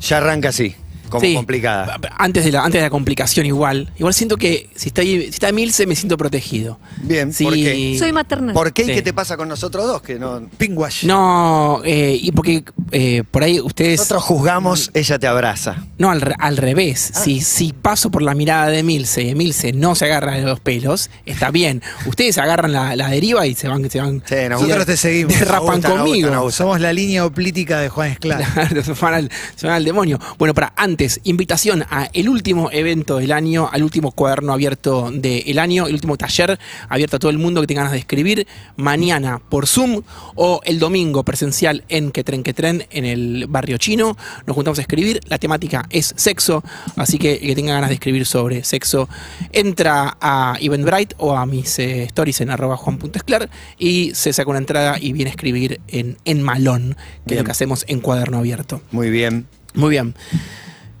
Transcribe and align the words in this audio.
Ya 0.00 0.16
arranca 0.16 0.48
así, 0.48 0.74
como 1.08 1.20
Sí. 1.20 1.34
complicada. 1.34 1.98
Antes 2.18 2.44
de, 2.44 2.52
la, 2.52 2.64
antes 2.64 2.80
de 2.80 2.82
la 2.86 2.90
complicación, 2.90 3.46
igual. 3.46 3.92
Igual 3.98 4.14
siento 4.14 4.36
que 4.36 4.70
si 4.74 4.88
está, 4.88 5.02
ahí- 5.02 5.22
si 5.24 5.28
está 5.30 5.48
Emilce, 5.48 5.86
me 5.86 5.96
siento 5.96 6.16
protegido. 6.16 6.78
Bien, 7.02 7.32
Sí. 7.32 7.44
¿por 7.44 7.54
qué? 7.54 7.96
Soy 7.98 8.12
maternal. 8.12 8.54
¿Por 8.54 8.72
qué 8.72 8.82
y 8.82 8.86
qué 8.86 9.02
te 9.02 9.12
pasa 9.12 9.36
con 9.36 9.48
nosotros 9.48 9.86
dos? 9.86 10.02
Que 10.02 10.18
no, 10.18 10.48
Pingwash. 10.56 11.04
No, 11.04 11.80
eh, 11.84 12.18
y 12.20 12.32
porque 12.32 12.64
eh, 12.92 13.22
por 13.30 13.42
ahí 13.42 13.60
ustedes. 13.60 13.98
nosotros 14.00 14.22
juzgamos, 14.24 14.90
ella 14.94 15.18
te 15.18 15.26
abraza. 15.26 15.84
No, 15.98 16.10
al, 16.10 16.20
re- 16.20 16.34
al 16.38 16.56
revés. 16.56 17.12
Ah. 17.14 17.20
Si, 17.22 17.40
si 17.40 17.72
paso 17.72 18.10
por 18.10 18.22
la 18.22 18.34
mirada 18.34 18.68
de 18.68 18.78
Emilce 18.80 19.22
y 19.22 19.28
Emilce 19.30 19.72
no 19.72 19.94
se 19.94 20.04
agarra 20.06 20.32
de 20.34 20.42
los 20.42 20.60
pelos, 20.60 21.10
está 21.26 21.50
bien. 21.50 21.82
Ustedes 22.06 22.38
agarran 22.38 22.72
la, 22.72 22.96
la 22.96 23.08
deriva 23.08 23.46
y 23.46 23.54
se 23.54 23.68
van. 23.68 23.88
Se 23.90 24.00
van 24.00 24.22
Sí, 24.26 24.34
nos 24.48 24.62
Nosotros 24.62 24.86
te 24.86 24.96
seguimos. 24.96 25.38
derrapan 25.38 25.66
Nos 25.66 25.74
gusta, 25.76 25.88
nos 25.88 25.98
conmigo. 25.98 26.16
gusta, 26.28 26.34
nos 26.36 26.44
gusta. 26.44 26.58
Somos 26.64 26.80
la 26.80 26.92
línea 26.92 27.24
oplítica 27.24 27.80
de 27.80 27.88
Juan 27.88 28.10
Esclar. 28.12 28.44
Se 28.84 28.92
van, 28.92 29.14
al, 29.14 29.30
se 29.56 29.66
van 29.66 29.76
al 29.76 29.84
demonio. 29.84 30.18
Bueno, 30.38 30.54
para 30.54 30.72
antes, 30.76 30.93
invitación 31.24 31.84
a 31.90 32.08
el 32.12 32.28
último 32.28 32.70
evento 32.72 33.18
del 33.18 33.32
año, 33.32 33.68
al 33.70 33.82
último 33.82 34.12
cuaderno 34.12 34.52
abierto 34.52 35.10
del 35.10 35.58
año, 35.58 35.86
el 35.86 35.94
último 35.94 36.16
taller 36.16 36.58
abierto 36.88 37.16
a 37.16 37.18
todo 37.18 37.30
el 37.30 37.38
mundo 37.38 37.60
que 37.60 37.66
tenga 37.66 37.82
ganas 37.82 37.92
de 37.92 37.98
escribir, 37.98 38.46
mañana 38.76 39.40
por 39.48 39.66
Zoom 39.66 40.02
o 40.34 40.60
el 40.64 40.78
domingo 40.78 41.24
presencial 41.24 41.84
en 41.88 42.10
Que 42.10 42.24
Tren 42.24 42.42
Que 42.42 42.54
Tren 42.54 42.86
en 42.90 43.04
el 43.04 43.46
barrio 43.48 43.78
chino. 43.78 44.16
Nos 44.46 44.54
juntamos 44.54 44.78
a 44.78 44.82
escribir. 44.82 45.20
La 45.28 45.38
temática 45.38 45.86
es 45.90 46.14
sexo, 46.16 46.62
así 46.96 47.18
que 47.18 47.34
el 47.34 47.48
que 47.48 47.54
tenga 47.54 47.74
ganas 47.74 47.90
de 47.90 47.94
escribir 47.94 48.26
sobre 48.26 48.64
sexo, 48.64 49.08
entra 49.52 50.16
a 50.20 50.56
Eventbrite 50.60 51.14
o 51.18 51.36
a 51.36 51.46
mis 51.46 51.78
eh, 51.78 52.04
stories 52.04 52.40
en 52.40 52.50
arroba 52.50 52.76
juan.esclar 52.76 53.48
y 53.78 54.12
se 54.14 54.32
saca 54.32 54.50
una 54.50 54.58
entrada 54.58 54.96
y 55.00 55.12
viene 55.12 55.30
a 55.30 55.32
escribir 55.32 55.80
en, 55.88 56.16
en 56.24 56.42
malón, 56.42 56.96
que 57.26 57.34
es 57.34 57.40
lo 57.40 57.44
que 57.44 57.50
hacemos 57.50 57.84
en 57.88 58.00
cuaderno 58.00 58.38
abierto. 58.38 58.82
Muy 58.90 59.10
bien. 59.10 59.46
Muy 59.74 59.90
bien. 59.90 60.14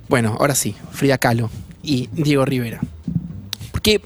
Bueno, 0.08 0.36
ahora 0.38 0.54
sí, 0.54 0.74
Frida 0.92 1.18
Kahlo 1.18 1.50
y 1.82 2.08
Diego 2.12 2.44
Rivera. 2.44 2.80
Porque 3.72 4.00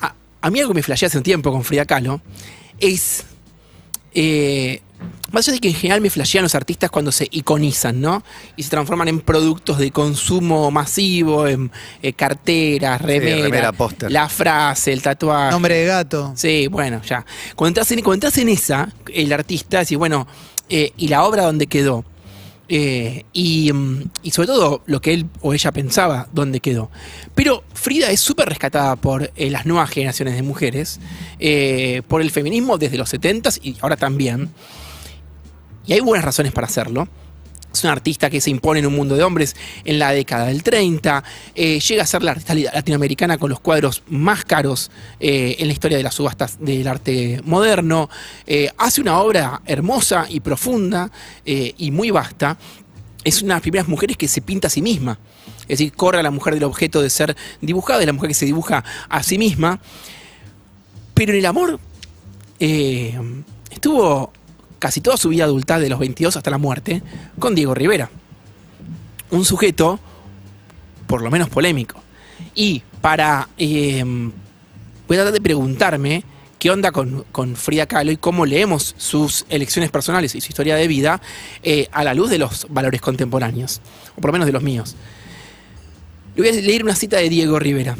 a, 0.00 0.14
a 0.40 0.50
mí 0.50 0.58
algo 0.60 0.72
que 0.72 0.76
me 0.76 0.82
flashea 0.82 1.08
hace 1.08 1.18
un 1.18 1.24
tiempo 1.24 1.50
con 1.52 1.64
Frida 1.64 1.84
Kahlo 1.84 2.20
es. 2.80 3.24
eh, 4.14 4.80
más 5.32 5.46
allá 5.46 5.54
de 5.56 5.60
que 5.60 5.68
en 5.68 5.74
general 5.74 6.00
me 6.00 6.08
flashean 6.08 6.42
los 6.44 6.54
artistas 6.54 6.88
cuando 6.90 7.12
se 7.12 7.28
iconizan, 7.30 8.00
¿no? 8.00 8.22
Y 8.56 8.62
se 8.62 8.70
transforman 8.70 9.08
en 9.08 9.20
productos 9.20 9.76
de 9.78 9.90
consumo 9.90 10.70
masivo, 10.70 11.46
en 11.46 11.70
eh, 12.00 12.12
carteras, 12.14 13.02
remera, 13.02 13.72
póster. 13.72 14.10
la 14.10 14.28
frase, 14.28 14.92
el 14.92 15.02
tatuaje. 15.02 15.50
Nombre 15.50 15.74
de 15.74 15.86
gato. 15.86 16.32
Sí, 16.36 16.68
bueno, 16.68 17.02
ya. 17.02 17.26
Cuando 17.56 17.80
entras 17.80 17.90
en, 17.90 18.00
cuando 18.02 18.26
entras 18.26 18.38
en 18.38 18.48
esa, 18.48 18.88
el 19.12 19.32
artista, 19.32 19.80
decís, 19.80 19.98
bueno, 19.98 20.26
eh, 20.70 20.92
¿y 20.96 21.08
la 21.08 21.24
obra 21.24 21.42
dónde 21.42 21.66
quedó? 21.66 22.04
Eh, 22.68 23.24
y, 23.32 23.72
mm, 23.72 24.10
y 24.24 24.30
sobre 24.32 24.48
todo 24.48 24.82
lo 24.86 25.00
que 25.00 25.14
él 25.14 25.26
o 25.40 25.54
ella 25.54 25.72
pensaba, 25.72 26.28
dónde 26.32 26.60
quedó. 26.60 26.90
Pero 27.34 27.62
Frida 27.74 28.10
es 28.10 28.20
súper 28.20 28.48
rescatada 28.48 28.96
por 28.96 29.30
eh, 29.36 29.50
las 29.50 29.66
nuevas 29.66 29.90
generaciones 29.90 30.34
de 30.34 30.42
mujeres, 30.42 30.98
eh, 31.38 32.02
por 32.08 32.20
el 32.20 32.30
feminismo 32.30 32.78
desde 32.78 32.98
los 32.98 33.12
70s 33.12 33.60
y 33.62 33.76
ahora 33.80 33.96
también. 33.96 34.50
Y 35.86 35.92
hay 35.92 36.00
buenas 36.00 36.24
razones 36.24 36.52
para 36.52 36.66
hacerlo. 36.66 37.08
Es 37.76 37.84
una 37.84 37.92
artista 37.92 38.30
que 38.30 38.40
se 38.40 38.48
impone 38.48 38.80
en 38.80 38.86
un 38.86 38.94
mundo 38.94 39.16
de 39.16 39.22
hombres 39.22 39.54
en 39.84 39.98
la 39.98 40.10
década 40.10 40.46
del 40.46 40.62
30. 40.62 41.22
eh, 41.54 41.78
llega 41.78 42.04
a 42.04 42.06
ser 42.06 42.22
la 42.22 42.30
artista 42.30 42.54
latinoamericana 42.54 43.36
con 43.36 43.50
los 43.50 43.60
cuadros 43.60 44.02
más 44.08 44.46
caros 44.46 44.90
eh, 45.20 45.56
en 45.58 45.66
la 45.66 45.74
historia 45.74 45.98
de 45.98 46.02
las 46.02 46.14
subastas 46.14 46.56
del 46.58 46.88
arte 46.88 47.42
moderno. 47.44 48.08
eh, 48.46 48.70
hace 48.78 49.02
una 49.02 49.20
obra 49.20 49.60
hermosa 49.66 50.24
y 50.26 50.40
profunda 50.40 51.10
y 51.44 51.90
muy 51.90 52.10
vasta. 52.10 52.56
Es 53.22 53.42
una 53.42 53.52
de 53.52 53.56
las 53.56 53.62
primeras 53.62 53.88
mujeres 53.88 54.16
que 54.16 54.26
se 54.26 54.40
pinta 54.40 54.68
a 54.68 54.70
sí 54.70 54.80
misma. 54.80 55.18
Es 55.62 55.78
decir, 55.78 55.92
corre 55.92 56.20
a 56.20 56.22
la 56.22 56.30
mujer 56.30 56.54
del 56.54 56.64
objeto 56.64 57.02
de 57.02 57.10
ser 57.10 57.36
dibujada, 57.60 58.00
de 58.00 58.06
la 58.06 58.14
mujer 58.14 58.28
que 58.28 58.34
se 58.34 58.46
dibuja 58.46 58.84
a 59.10 59.22
sí 59.22 59.36
misma. 59.36 59.80
Pero 61.12 61.32
en 61.32 61.40
el 61.40 61.46
amor 61.46 61.78
estuvo 62.58 64.32
casi 64.78 65.00
toda 65.00 65.16
su 65.16 65.28
vida 65.28 65.44
adulta, 65.44 65.78
de 65.78 65.88
los 65.88 65.98
22 65.98 66.36
hasta 66.36 66.50
la 66.50 66.58
muerte, 66.58 67.02
con 67.38 67.54
Diego 67.54 67.74
Rivera. 67.74 68.10
Un 69.30 69.44
sujeto, 69.44 69.98
por 71.06 71.22
lo 71.22 71.30
menos 71.30 71.48
polémico. 71.48 72.00
Y 72.54 72.82
para... 73.00 73.48
eh, 73.58 74.04
voy 75.06 75.16
a 75.16 75.20
tratar 75.20 75.32
de 75.32 75.40
preguntarme 75.40 76.24
qué 76.58 76.70
onda 76.70 76.90
con, 76.90 77.24
con 77.32 77.56
Frida 77.56 77.86
Kahlo 77.86 78.12
y 78.12 78.16
cómo 78.16 78.46
leemos 78.46 78.94
sus 78.98 79.44
elecciones 79.48 79.90
personales 79.90 80.34
y 80.34 80.40
su 80.40 80.48
historia 80.48 80.76
de 80.76 80.88
vida 80.88 81.20
eh, 81.62 81.88
a 81.92 82.02
la 82.04 82.14
luz 82.14 82.30
de 82.30 82.38
los 82.38 82.66
valores 82.70 83.00
contemporáneos, 83.00 83.80
o 84.16 84.20
por 84.20 84.30
lo 84.30 84.32
menos 84.32 84.46
de 84.46 84.52
los 84.52 84.62
míos. 84.62 84.96
Le 86.34 86.42
voy 86.42 86.58
a 86.58 86.60
leer 86.60 86.82
una 86.82 86.94
cita 86.94 87.18
de 87.18 87.28
Diego 87.28 87.58
Rivera. 87.58 87.96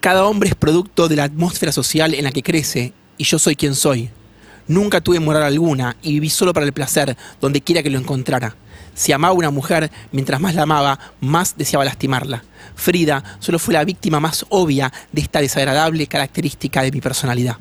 Cada 0.00 0.24
hombre 0.26 0.50
es 0.50 0.54
producto 0.54 1.08
de 1.08 1.16
la 1.16 1.24
atmósfera 1.24 1.72
social 1.72 2.14
en 2.14 2.24
la 2.24 2.32
que 2.32 2.42
crece 2.42 2.92
y 3.16 3.24
yo 3.24 3.38
soy 3.38 3.56
quien 3.56 3.74
soy. 3.74 4.10
Nunca 4.68 5.00
tuve 5.00 5.20
moral 5.20 5.42
alguna 5.42 5.96
y 6.02 6.12
viví 6.14 6.30
solo 6.30 6.52
para 6.52 6.64
el 6.66 6.72
placer, 6.72 7.16
donde 7.40 7.60
quiera 7.60 7.82
que 7.82 7.90
lo 7.90 7.98
encontrara. 7.98 8.56
Si 8.94 9.12
amaba 9.12 9.32
a 9.34 9.36
una 9.36 9.50
mujer, 9.50 9.90
mientras 10.12 10.40
más 10.40 10.54
la 10.54 10.62
amaba, 10.62 10.98
más 11.20 11.56
deseaba 11.56 11.84
lastimarla. 11.84 12.44
Frida 12.76 13.22
solo 13.40 13.58
fue 13.58 13.74
la 13.74 13.84
víctima 13.84 14.20
más 14.20 14.46
obvia 14.50 14.92
de 15.12 15.20
esta 15.20 15.40
desagradable 15.40 16.06
característica 16.06 16.82
de 16.82 16.92
mi 16.92 17.00
personalidad. 17.00 17.56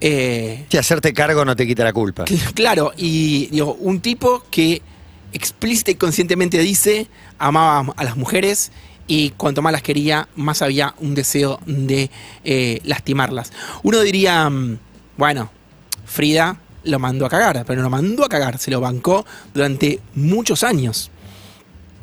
Eh, 0.00 0.66
Si 0.70 0.76
hacerte 0.76 1.12
cargo 1.12 1.44
no 1.44 1.56
te 1.56 1.66
quita 1.66 1.84
la 1.84 1.92
culpa. 1.92 2.24
Cl- 2.24 2.52
Claro, 2.54 2.92
y 2.96 3.46
digo, 3.46 3.74
un 3.80 4.00
tipo 4.00 4.44
que 4.50 4.82
explícita 5.32 5.90
y 5.90 5.94
conscientemente 5.96 6.58
dice 6.58 7.08
amaba 7.38 7.92
a 7.96 8.04
las 8.04 8.16
mujeres 8.16 8.72
y 9.06 9.30
cuanto 9.30 9.62
más 9.62 9.72
las 9.72 9.82
quería, 9.82 10.28
más 10.36 10.62
había 10.62 10.94
un 10.98 11.14
deseo 11.14 11.60
de 11.66 12.10
eh, 12.44 12.80
lastimarlas. 12.84 13.52
Uno 13.82 14.00
diría, 14.00 14.48
mm, 14.48 14.78
bueno, 15.16 15.50
Frida 16.04 16.58
lo 16.84 16.98
mandó 16.98 17.26
a 17.26 17.28
cagar, 17.28 17.64
pero 17.66 17.78
no 17.78 17.84
lo 17.84 17.90
mandó 17.90 18.24
a 18.24 18.28
cagar, 18.28 18.58
se 18.58 18.70
lo 18.70 18.80
bancó 18.80 19.24
durante 19.52 20.00
muchos 20.14 20.62
años. 20.62 21.10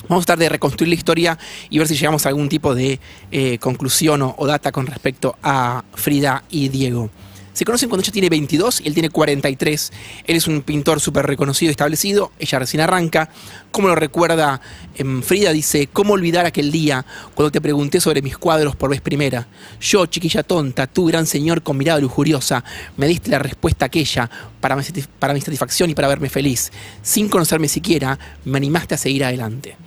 Vamos 0.09 0.23
a 0.23 0.25
tratar 0.25 0.39
de 0.39 0.49
reconstruir 0.49 0.89
la 0.89 0.95
historia 0.95 1.39
y 1.69 1.77
ver 1.77 1.87
si 1.87 1.95
llegamos 1.95 2.25
a 2.25 2.29
algún 2.29 2.49
tipo 2.49 2.75
de 2.75 2.99
eh, 3.31 3.57
conclusión 3.59 4.21
o, 4.21 4.35
o 4.37 4.45
data 4.45 4.71
con 4.71 4.85
respecto 4.85 5.37
a 5.41 5.83
Frida 5.93 6.43
y 6.49 6.67
Diego. 6.67 7.09
Se 7.53 7.65
conocen 7.65 7.87
cuando 7.87 8.01
ella 8.01 8.11
tiene 8.11 8.29
22 8.29 8.81
y 8.81 8.87
él 8.87 8.93
tiene 8.95 9.11
43. 9.11 9.91
Él 10.25 10.35
es 10.35 10.47
un 10.47 10.63
pintor 10.63 10.99
súper 10.99 11.27
reconocido 11.27 11.69
y 11.69 11.71
establecido. 11.71 12.31
Ella 12.39 12.57
recién 12.57 12.81
arranca. 12.81 13.29
Como 13.71 13.87
lo 13.87 13.95
recuerda 13.95 14.59
em, 14.95 15.21
Frida, 15.21 15.51
dice, 15.51 15.87
¿cómo 15.93 16.13
olvidar 16.13 16.47
aquel 16.47 16.71
día 16.71 17.05
cuando 17.35 17.51
te 17.51 17.61
pregunté 17.61 18.01
sobre 18.01 18.23
mis 18.23 18.37
cuadros 18.37 18.75
por 18.75 18.89
vez 18.89 19.01
primera? 19.01 19.47
Yo, 19.79 20.07
chiquilla 20.07 20.41
tonta, 20.41 20.87
tú, 20.87 21.05
gran 21.05 21.27
señor 21.27 21.61
con 21.61 21.77
mirada 21.77 21.99
lujuriosa, 21.99 22.63
me 22.97 23.07
diste 23.07 23.29
la 23.29 23.39
respuesta 23.39 23.85
aquella 23.85 24.29
para 24.59 24.75
mi, 24.75 24.83
satisfacción 24.83 25.91
y 25.91 25.95
para 25.95 26.07
verme 26.07 26.29
feliz. 26.29 26.71
Sin 27.03 27.29
conocerme 27.29 27.67
siquiera, 27.67 28.17
me 28.45 28.57
animaste 28.57 28.95
a 28.95 28.97
seguir 28.97 29.23
adelante. 29.25 29.77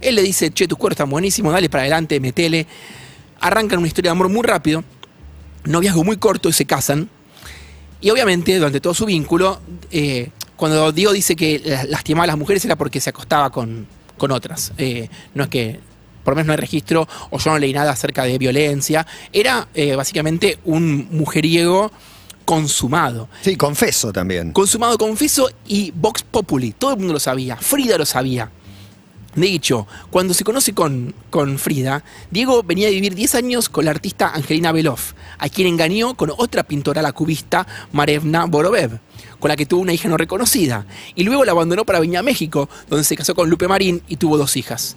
Él 0.00 0.14
le 0.14 0.22
dice, 0.22 0.52
che, 0.52 0.68
tus 0.68 0.78
cuadros 0.78 0.94
están 0.94 1.10
buenísimos, 1.10 1.52
dale 1.52 1.68
para 1.68 1.82
adelante, 1.82 2.20
metele. 2.20 2.66
Arrancan 3.40 3.80
una 3.80 3.88
historia 3.88 4.10
de 4.10 4.12
amor 4.12 4.28
muy 4.28 4.42
rápido, 4.42 4.84
noviazgo 5.64 6.04
muy 6.04 6.16
corto 6.16 6.48
y 6.48 6.52
se 6.52 6.64
casan. 6.66 7.08
Y 8.00 8.10
obviamente, 8.10 8.56
durante 8.56 8.80
todo 8.80 8.94
su 8.94 9.06
vínculo, 9.06 9.60
eh, 9.90 10.30
cuando 10.56 10.92
Diego 10.92 11.12
dice 11.12 11.36
que 11.36 11.60
la- 11.64 11.84
lastimaba 11.84 12.24
a 12.24 12.26
las 12.28 12.38
mujeres 12.38 12.64
era 12.64 12.76
porque 12.76 13.00
se 13.00 13.10
acostaba 13.10 13.50
con, 13.50 13.86
con 14.18 14.30
otras. 14.32 14.72
Eh, 14.78 15.08
no 15.34 15.44
es 15.44 15.48
que, 15.50 15.78
por 16.24 16.32
lo 16.32 16.36
menos 16.36 16.46
no 16.48 16.52
hay 16.52 16.58
registro, 16.58 17.06
o 17.30 17.38
yo 17.38 17.50
no 17.50 17.58
leí 17.58 17.72
nada 17.72 17.92
acerca 17.92 18.24
de 18.24 18.38
violencia. 18.38 19.06
Era 19.32 19.68
eh, 19.74 19.94
básicamente 19.94 20.58
un 20.64 21.08
mujeriego 21.10 21.92
consumado. 22.44 23.28
Sí, 23.42 23.56
confeso 23.56 24.12
también. 24.12 24.52
Consumado, 24.52 24.98
confeso, 24.98 25.48
y 25.66 25.92
Vox 25.92 26.22
Populi. 26.24 26.72
Todo 26.72 26.92
el 26.92 26.98
mundo 26.98 27.12
lo 27.14 27.20
sabía. 27.20 27.56
Frida 27.56 27.96
lo 27.98 28.04
sabía. 28.06 28.50
De 29.34 29.46
hecho, 29.46 29.86
cuando 30.10 30.34
se 30.34 30.44
conoce 30.44 30.74
con, 30.74 31.14
con 31.30 31.58
Frida, 31.58 32.04
Diego 32.30 32.62
venía 32.62 32.88
a 32.88 32.90
vivir 32.90 33.14
10 33.14 33.34
años 33.36 33.68
con 33.70 33.86
la 33.86 33.90
artista 33.90 34.28
Angelina 34.34 34.72
Belov, 34.72 34.98
a 35.38 35.48
quien 35.48 35.68
engañó 35.68 36.14
con 36.14 36.30
otra 36.36 36.64
pintora 36.64 37.00
la 37.00 37.12
cubista, 37.12 37.66
Marevna 37.92 38.44
Borobev, 38.44 38.98
con 39.40 39.48
la 39.48 39.56
que 39.56 39.64
tuvo 39.64 39.80
una 39.80 39.94
hija 39.94 40.08
no 40.10 40.18
reconocida, 40.18 40.84
y 41.14 41.24
luego 41.24 41.44
la 41.46 41.52
abandonó 41.52 41.86
para 41.86 41.98
venir 42.00 42.18
a 42.18 42.22
México, 42.22 42.68
donde 42.90 43.04
se 43.04 43.16
casó 43.16 43.34
con 43.34 43.48
Lupe 43.48 43.68
Marín 43.68 44.02
y 44.06 44.16
tuvo 44.16 44.36
dos 44.36 44.54
hijas. 44.56 44.96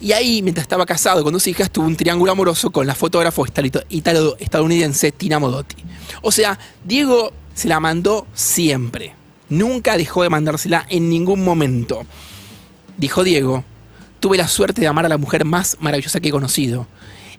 Y 0.00 0.12
ahí, 0.12 0.40
mientras 0.42 0.62
estaba 0.64 0.86
casado 0.86 1.22
con 1.24 1.32
dos 1.32 1.46
hijas, 1.48 1.70
tuvo 1.70 1.86
un 1.86 1.96
triángulo 1.96 2.30
amoroso 2.32 2.70
con 2.70 2.86
la 2.86 2.94
fotógrafo 2.94 3.44
italo- 3.44 3.84
italo- 3.88 4.36
estadounidense 4.38 5.10
Tina 5.12 5.38
Modotti. 5.40 5.76
O 6.22 6.30
sea, 6.32 6.58
Diego 6.84 7.32
se 7.54 7.68
la 7.68 7.78
mandó 7.80 8.26
siempre. 8.34 9.14
Nunca 9.48 9.96
dejó 9.96 10.22
de 10.22 10.28
mandársela 10.30 10.86
en 10.88 11.08
ningún 11.08 11.44
momento. 11.44 12.04
Dijo 12.96 13.24
Diego, 13.24 13.64
tuve 14.20 14.36
la 14.36 14.48
suerte 14.48 14.80
de 14.80 14.86
amar 14.86 15.06
a 15.06 15.08
la 15.08 15.18
mujer 15.18 15.44
más 15.44 15.76
maravillosa 15.80 16.20
que 16.20 16.28
he 16.28 16.32
conocido. 16.32 16.86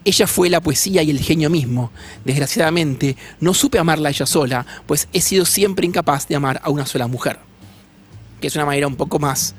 Ella 0.05 0.27
fue 0.27 0.50
la 0.50 0.61
poesía 0.61 1.01
y 1.01 1.11
el 1.11 1.19
genio 1.19 1.50
mismo. 1.50 1.91
Desgraciadamente, 2.25 3.15
no 3.39 3.53
supe 3.53 3.79
amarla 3.79 4.09
a 4.09 4.11
ella 4.11 4.25
sola, 4.25 4.65
pues 4.85 5.07
he 5.13 5.21
sido 5.21 5.45
siempre 5.45 5.85
incapaz 5.85 6.27
de 6.27 6.35
amar 6.35 6.59
a 6.63 6.69
una 6.69 6.85
sola 6.85 7.07
mujer. 7.07 7.39
Que 8.41 8.47
es 8.47 8.55
una 8.55 8.65
manera 8.65 8.88
un 8.88 8.97
poco 8.97 9.19
más 9.19 9.55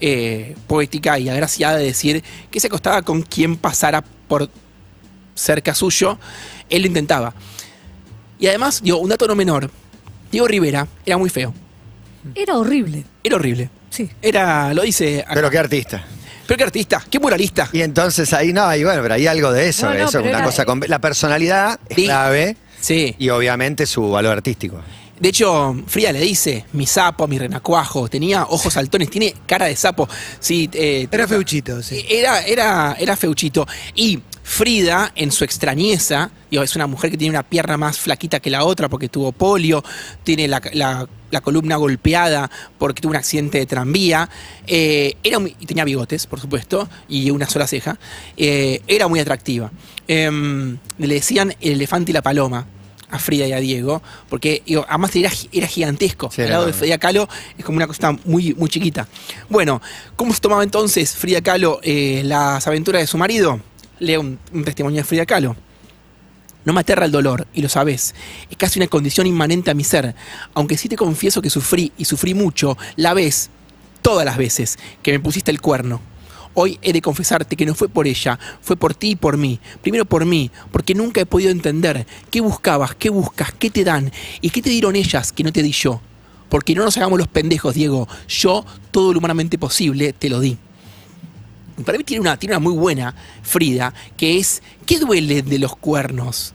eh, 0.00 0.54
poética 0.66 1.18
y 1.18 1.30
agraciada 1.30 1.78
de 1.78 1.84
decir 1.84 2.22
que 2.50 2.60
se 2.60 2.66
acostaba 2.66 3.00
con 3.00 3.22
quien 3.22 3.56
pasara 3.56 4.04
por 4.28 4.50
cerca 5.34 5.74
suyo. 5.74 6.18
Él 6.68 6.82
lo 6.82 6.88
intentaba. 6.88 7.34
Y 8.38 8.48
además, 8.48 8.82
digo, 8.82 8.98
un 8.98 9.08
dato 9.08 9.26
no 9.26 9.34
menor. 9.34 9.70
Diego 10.30 10.46
Rivera 10.46 10.86
era 11.06 11.16
muy 11.16 11.30
feo. 11.30 11.54
Era 12.34 12.58
horrible. 12.58 13.04
Era 13.22 13.36
horrible. 13.36 13.70
Sí. 13.90 14.08
Era, 14.22 14.72
lo 14.74 14.82
dice 14.82 15.20
acá. 15.20 15.34
Pero 15.34 15.50
qué 15.50 15.58
artista. 15.58 16.04
Pero 16.46 16.58
qué 16.58 16.64
artista, 16.64 17.02
qué 17.10 17.18
muralista. 17.18 17.68
Y 17.72 17.82
entonces 17.82 18.32
ahí 18.32 18.52
no, 18.52 18.74
y 18.74 18.84
bueno, 18.84 19.02
pero 19.02 19.14
hay 19.14 19.26
algo 19.26 19.52
de 19.52 19.68
eso, 19.68 19.86
No, 19.86 19.94
no, 19.94 19.98
eso 19.98 20.04
es 20.06 20.12
pero 20.12 20.24
una 20.28 20.38
era- 20.38 20.44
cosa 20.44 20.64
con- 20.64 20.84
la 20.86 20.98
personalidad 21.00 21.80
es 21.88 21.96
Sí. 21.96 22.04
clave 22.04 22.56
Sí. 22.80 23.16
y 23.18 23.28
obviamente 23.30 23.84
su 23.86 24.08
valor 24.10 24.32
artístico. 24.36 24.80
De 25.18 25.30
hecho, 25.30 25.74
Frida 25.86 26.12
le 26.12 26.20
dice, 26.20 26.66
mi 26.74 26.86
sapo, 26.86 27.26
mi 27.26 27.38
renacuajo, 27.38 28.08
tenía 28.08 28.44
ojos 28.44 28.74
saltones, 28.74 29.08
tiene 29.10 29.34
cara 29.46 29.66
de 29.66 29.74
sapo. 29.74 30.06
Sí, 30.40 30.68
eh, 30.74 31.08
Era 31.10 31.26
feuchito, 31.26 31.82
sí. 31.82 32.04
Era, 32.08 32.42
era, 32.44 32.96
era 32.98 33.16
feuchito. 33.16 33.66
Y 33.94 34.20
Frida, 34.42 35.12
en 35.16 35.32
su 35.32 35.42
extrañeza, 35.44 36.30
digo, 36.50 36.62
es 36.62 36.76
una 36.76 36.86
mujer 36.86 37.10
que 37.10 37.16
tiene 37.16 37.30
una 37.30 37.42
pierna 37.42 37.76
más 37.78 37.98
flaquita 37.98 38.40
que 38.40 38.50
la 38.50 38.64
otra 38.64 38.88
porque 38.88 39.08
tuvo 39.08 39.32
polio, 39.32 39.82
tiene 40.22 40.46
la, 40.48 40.60
la- 40.72 41.08
la 41.30 41.40
columna 41.40 41.74
golpeada 41.74 42.48
porque 42.78 43.02
tuvo 43.02 43.10
un 43.10 43.16
accidente 43.16 43.58
de 43.58 43.66
tranvía, 43.66 44.30
eh, 44.66 45.16
era 45.24 45.40
muy- 45.40 45.56
y 45.58 45.66
tenía 45.66 45.84
bigotes, 45.84 46.26
por 46.28 46.38
supuesto, 46.40 46.88
y 47.08 47.30
una 47.30 47.48
sola 47.48 47.66
ceja, 47.66 47.98
eh, 48.36 48.80
era 48.86 49.08
muy 49.08 49.18
atractiva. 49.18 49.72
Em, 50.06 50.78
le 50.98 51.14
decían 51.14 51.54
el 51.60 51.72
elefante 51.72 52.12
y 52.12 52.14
la 52.14 52.22
paloma 52.22 52.66
a 53.10 53.18
Frida 53.18 53.46
y 53.46 53.52
a 53.52 53.60
Diego, 53.60 54.02
porque 54.28 54.62
digo, 54.66 54.84
además 54.88 55.14
era, 55.16 55.30
era 55.52 55.66
gigantesco. 55.66 56.30
Sí, 56.30 56.42
Al 56.42 56.50
lado 56.50 56.66
de. 56.66 56.72
Frida 56.72 56.98
Kahlo 56.98 57.28
es 57.56 57.64
como 57.64 57.76
una 57.76 57.86
cosa 57.86 58.12
muy, 58.24 58.54
muy 58.54 58.68
chiquita. 58.68 59.08
Bueno, 59.48 59.80
¿cómo 60.16 60.34
se 60.34 60.40
tomaba 60.40 60.62
entonces 60.62 61.14
Frida 61.14 61.40
Kahlo 61.40 61.80
eh, 61.82 62.22
las 62.24 62.66
aventuras 62.66 63.02
de 63.02 63.06
su 63.06 63.18
marido? 63.18 63.60
Leo 63.98 64.20
un, 64.20 64.38
un 64.52 64.64
testimonio 64.64 64.98
de 64.98 65.04
Frida 65.04 65.24
Kahlo. 65.26 65.56
No 66.64 66.72
me 66.72 66.80
aterra 66.80 67.04
el 67.04 67.12
dolor, 67.12 67.46
y 67.54 67.62
lo 67.62 67.68
sabes. 67.68 68.14
Es 68.50 68.56
casi 68.56 68.80
una 68.80 68.88
condición 68.88 69.28
inmanente 69.28 69.70
a 69.70 69.74
mi 69.74 69.84
ser. 69.84 70.16
Aunque 70.52 70.76
sí 70.76 70.88
te 70.88 70.96
confieso 70.96 71.40
que 71.40 71.48
sufrí, 71.48 71.92
y 71.96 72.06
sufrí 72.06 72.34
mucho, 72.34 72.76
la 72.96 73.14
vez, 73.14 73.50
todas 74.02 74.24
las 74.24 74.36
veces, 74.36 74.76
que 75.00 75.12
me 75.12 75.20
pusiste 75.20 75.52
el 75.52 75.60
cuerno. 75.60 76.00
Hoy 76.58 76.78
he 76.80 76.94
de 76.94 77.02
confesarte 77.02 77.54
que 77.54 77.66
no 77.66 77.74
fue 77.74 77.88
por 77.90 78.06
ella, 78.06 78.38
fue 78.62 78.76
por 78.76 78.94
ti 78.94 79.10
y 79.10 79.16
por 79.16 79.36
mí. 79.36 79.60
Primero 79.82 80.06
por 80.06 80.24
mí, 80.24 80.50
porque 80.72 80.94
nunca 80.94 81.20
he 81.20 81.26
podido 81.26 81.50
entender 81.50 82.06
qué 82.30 82.40
buscabas, 82.40 82.94
qué 82.94 83.10
buscas, 83.10 83.52
qué 83.52 83.68
te 83.68 83.84
dan 83.84 84.10
y 84.40 84.48
qué 84.48 84.62
te 84.62 84.70
dieron 84.70 84.96
ellas 84.96 85.32
que 85.32 85.44
no 85.44 85.52
te 85.52 85.62
di 85.62 85.72
yo. 85.72 86.00
Porque 86.48 86.74
no 86.74 86.82
nos 86.82 86.96
hagamos 86.96 87.18
los 87.18 87.28
pendejos, 87.28 87.74
Diego. 87.74 88.08
Yo, 88.26 88.64
todo 88.90 89.12
lo 89.12 89.18
humanamente 89.18 89.58
posible, 89.58 90.14
te 90.14 90.30
lo 90.30 90.40
di. 90.40 90.56
Para 91.84 91.98
mí 91.98 92.04
tiene 92.04 92.22
una, 92.22 92.38
tiene 92.38 92.56
una 92.56 92.60
muy 92.60 92.72
buena 92.72 93.14
Frida, 93.42 93.92
que 94.16 94.38
es, 94.38 94.62
¿qué 94.86 94.98
duele 94.98 95.42
de 95.42 95.58
los 95.58 95.76
cuernos? 95.76 96.54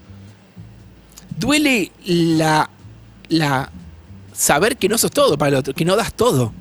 Duele 1.37 1.91
la, 2.05 2.69
la 3.29 3.71
saber 4.33 4.77
que 4.77 4.89
no 4.89 4.97
sos 4.97 5.11
todo 5.11 5.37
para 5.37 5.49
el 5.49 5.55
otro, 5.55 5.73
que 5.75 5.85
no 5.85 5.95
das 5.95 6.13
todo. 6.13 6.53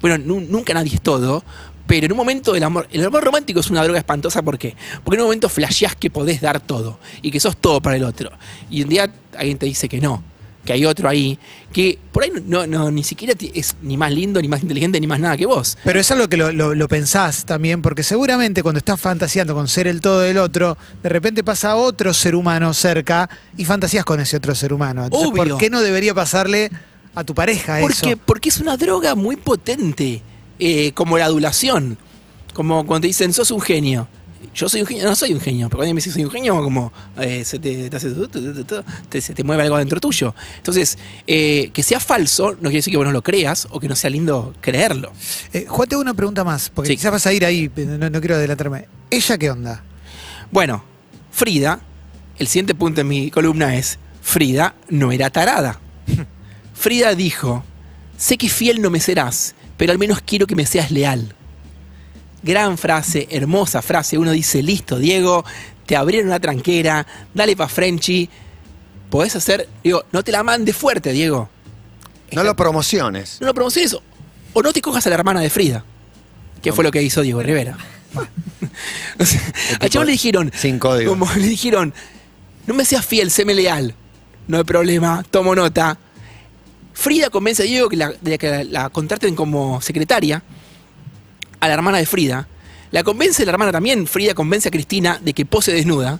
Bueno, 0.00 0.18
nu- 0.18 0.46
nunca 0.48 0.72
nadie 0.74 0.94
es 0.94 1.00
todo, 1.02 1.42
pero 1.86 2.06
en 2.06 2.12
un 2.12 2.18
momento 2.18 2.52
del 2.52 2.62
amor, 2.64 2.88
el 2.90 3.04
amor 3.04 3.22
romántico 3.24 3.60
es 3.60 3.70
una 3.70 3.82
droga 3.84 3.98
espantosa, 3.98 4.42
¿por 4.42 4.58
qué? 4.58 4.74
Porque 5.04 5.16
en 5.16 5.20
un 5.22 5.26
momento 5.28 5.48
flasheás 5.48 5.94
que 5.96 6.10
podés 6.10 6.40
dar 6.40 6.60
todo 6.60 6.98
y 7.22 7.30
que 7.30 7.40
sos 7.40 7.56
todo 7.56 7.80
para 7.80 7.96
el 7.96 8.04
otro. 8.04 8.30
Y 8.70 8.82
un 8.82 8.88
día 8.88 9.10
alguien 9.38 9.58
te 9.58 9.66
dice 9.66 9.88
que 9.88 10.00
no, 10.00 10.22
que 10.64 10.72
hay 10.72 10.84
otro 10.84 11.08
ahí, 11.08 11.38
que 11.72 11.96
por 12.10 12.24
ahí 12.24 12.32
no, 12.44 12.66
no, 12.66 12.90
ni 12.90 13.04
siquiera 13.04 13.34
es 13.54 13.76
ni 13.82 13.96
más 13.96 14.10
lindo, 14.10 14.42
ni 14.42 14.48
más 14.48 14.62
inteligente, 14.62 14.98
ni 15.00 15.06
más 15.06 15.20
nada 15.20 15.36
que 15.36 15.46
vos. 15.46 15.78
Pero 15.84 16.00
es 16.00 16.10
algo 16.10 16.28
que 16.28 16.36
lo, 16.36 16.50
lo- 16.50 16.74
lo 16.74 16.88
pensás 16.88 17.44
también, 17.44 17.82
porque 17.82 18.02
seguramente 18.02 18.64
cuando 18.64 18.78
estás 18.78 19.00
fantaseando 19.00 19.54
con 19.54 19.68
ser 19.68 19.86
el 19.86 20.00
todo 20.00 20.20
del 20.20 20.38
otro, 20.38 20.76
de 21.04 21.08
repente 21.08 21.44
pasa 21.44 21.76
otro 21.76 22.12
ser 22.12 22.34
humano 22.34 22.74
cerca 22.74 23.30
y 23.56 23.64
fantasías 23.64 24.04
con 24.04 24.18
ese 24.18 24.38
otro 24.38 24.56
ser 24.56 24.72
humano. 24.72 25.04
Entonces, 25.04 25.28
Obvio. 25.28 25.44
¿por 25.50 25.58
qué 25.58 25.70
no 25.70 25.80
debería 25.82 26.14
pasarle 26.14 26.70
a 27.14 27.22
tu 27.22 27.32
pareja 27.32 27.78
Porque, 27.80 28.10
eso? 28.10 28.20
porque 28.26 28.48
es 28.48 28.58
una 28.58 28.76
droga 28.76 29.14
muy 29.14 29.36
potente, 29.36 30.20
eh, 30.58 30.92
como 30.92 31.18
la 31.18 31.26
adulación. 31.26 31.98
Como 32.54 32.86
cuando 32.86 33.02
te 33.02 33.08
dicen, 33.08 33.32
sos 33.32 33.50
un 33.50 33.60
genio. 33.60 34.08
Yo 34.54 34.68
soy 34.70 34.80
un 34.80 34.86
genio, 34.86 35.04
no 35.04 35.14
soy 35.14 35.34
un 35.34 35.40
genio, 35.40 35.68
pero 35.68 35.78
cuando 35.78 35.92
me 35.94 35.98
dicen 35.98 36.12
soy 36.14 36.24
un 36.24 36.30
genio, 36.30 36.62
como 36.62 36.90
eh, 37.18 37.44
se 37.44 37.58
te, 37.58 37.90
te 37.90 37.96
hace 37.96 38.10
te- 39.10 39.20
se 39.20 39.34
te 39.34 39.44
mueve 39.44 39.64
algo 39.64 39.76
dentro 39.76 40.00
tuyo. 40.00 40.34
Entonces, 40.56 40.96
eh, 41.26 41.70
que 41.74 41.82
sea 41.82 42.00
falso 42.00 42.52
no 42.52 42.60
quiere 42.62 42.76
decir 42.76 42.90
que 42.90 42.96
vos 42.96 43.04
no 43.06 43.12
lo 43.12 43.22
creas 43.22 43.68
o 43.70 43.78
que 43.80 43.86
no 43.88 43.94
sea 43.94 44.08
lindo 44.08 44.54
creerlo. 44.62 45.12
Juan, 45.68 45.88
te 45.88 45.94
hago 45.94 46.00
una 46.02 46.14
pregunta 46.14 46.42
más, 46.42 46.70
porque 46.70 46.88
Sí. 46.90 46.96
quizás 46.96 47.12
vas 47.12 47.26
a 47.26 47.32
ir 47.34 47.44
ahí, 47.44 47.70
no, 47.76 48.08
no 48.08 48.20
quiero 48.20 48.36
adelantarme. 48.36 48.86
¿Ella 49.10 49.36
qué 49.36 49.50
onda? 49.50 49.84
Bueno, 50.50 50.82
Frida, 51.32 51.80
el 52.38 52.46
siguiente 52.46 52.74
punto 52.74 53.02
en 53.02 53.08
mi 53.08 53.30
columna 53.30 53.76
es, 53.76 53.98
Frida 54.22 54.74
no 54.88 55.12
era 55.12 55.28
tarada. 55.28 55.80
Frida 56.74 57.14
dijo, 57.14 57.62
sé 58.16 58.38
que 58.38 58.48
fiel 58.48 58.80
no 58.80 58.88
me 58.90 59.00
serás, 59.00 59.54
pero 59.76 59.92
al 59.92 59.98
menos 59.98 60.20
quiero 60.24 60.46
que 60.46 60.54
me 60.56 60.66
seas 60.66 60.90
leal. 60.90 61.34
Gran 62.42 62.78
frase, 62.78 63.26
hermosa 63.30 63.82
frase. 63.82 64.18
Uno 64.18 64.30
dice, 64.32 64.62
listo, 64.62 64.98
Diego, 64.98 65.44
te 65.86 65.96
abrieron 65.96 66.28
una 66.28 66.40
tranquera, 66.40 67.06
dale 67.34 67.56
pa' 67.56 67.68
Frenchy. 67.68 68.28
Podés 69.10 69.36
hacer, 69.36 69.68
digo, 69.82 70.04
no 70.12 70.22
te 70.22 70.32
la 70.32 70.42
mandes 70.42 70.76
fuerte, 70.76 71.12
Diego. 71.12 71.48
No 72.32 72.42
lo 72.44 72.54
promociones. 72.56 73.38
No 73.40 73.46
lo 73.48 73.54
promociones 73.54 73.94
o- 74.52 74.62
no 74.62 74.72
te 74.72 74.80
cojas 74.82 75.06
a 75.06 75.10
la 75.10 75.16
hermana 75.16 75.40
de 75.40 75.50
Frida. 75.50 75.84
Que 76.62 76.72
fue 76.72 76.82
lo 76.84 76.90
que 76.90 77.02
hizo 77.02 77.22
Diego 77.22 77.42
Rivera. 77.42 77.76
O 79.18 79.24
sea, 79.24 79.40
al 79.80 79.88
chabón 79.90 80.06
le 80.06 80.12
dijeron, 80.12 80.52
Sin 80.54 80.78
código. 80.78 81.10
como 81.12 81.26
le 81.34 81.46
dijeron, 81.46 81.94
no 82.66 82.74
me 82.74 82.84
seas 82.84 83.04
fiel, 83.06 83.30
séme 83.30 83.54
leal. 83.54 83.94
No 84.48 84.58
hay 84.58 84.64
problema, 84.64 85.24
tomo 85.30 85.54
nota. 85.54 85.98
Frida 86.96 87.28
convence 87.28 87.62
a 87.62 87.66
Diego 87.66 87.90
que 87.90 87.96
la, 87.96 88.10
de 88.22 88.38
que 88.38 88.50
la, 88.50 88.64
la 88.64 88.88
contraten 88.88 89.36
como 89.36 89.82
secretaria 89.82 90.42
a 91.60 91.68
la 91.68 91.74
hermana 91.74 91.98
de 91.98 92.06
Frida. 92.06 92.48
La 92.90 93.04
convence 93.04 93.44
la 93.44 93.52
hermana 93.52 93.70
también. 93.70 94.06
Frida 94.06 94.32
convence 94.32 94.68
a 94.68 94.70
Cristina 94.70 95.20
de 95.22 95.34
que 95.34 95.44
pose 95.44 95.74
desnuda. 95.74 96.18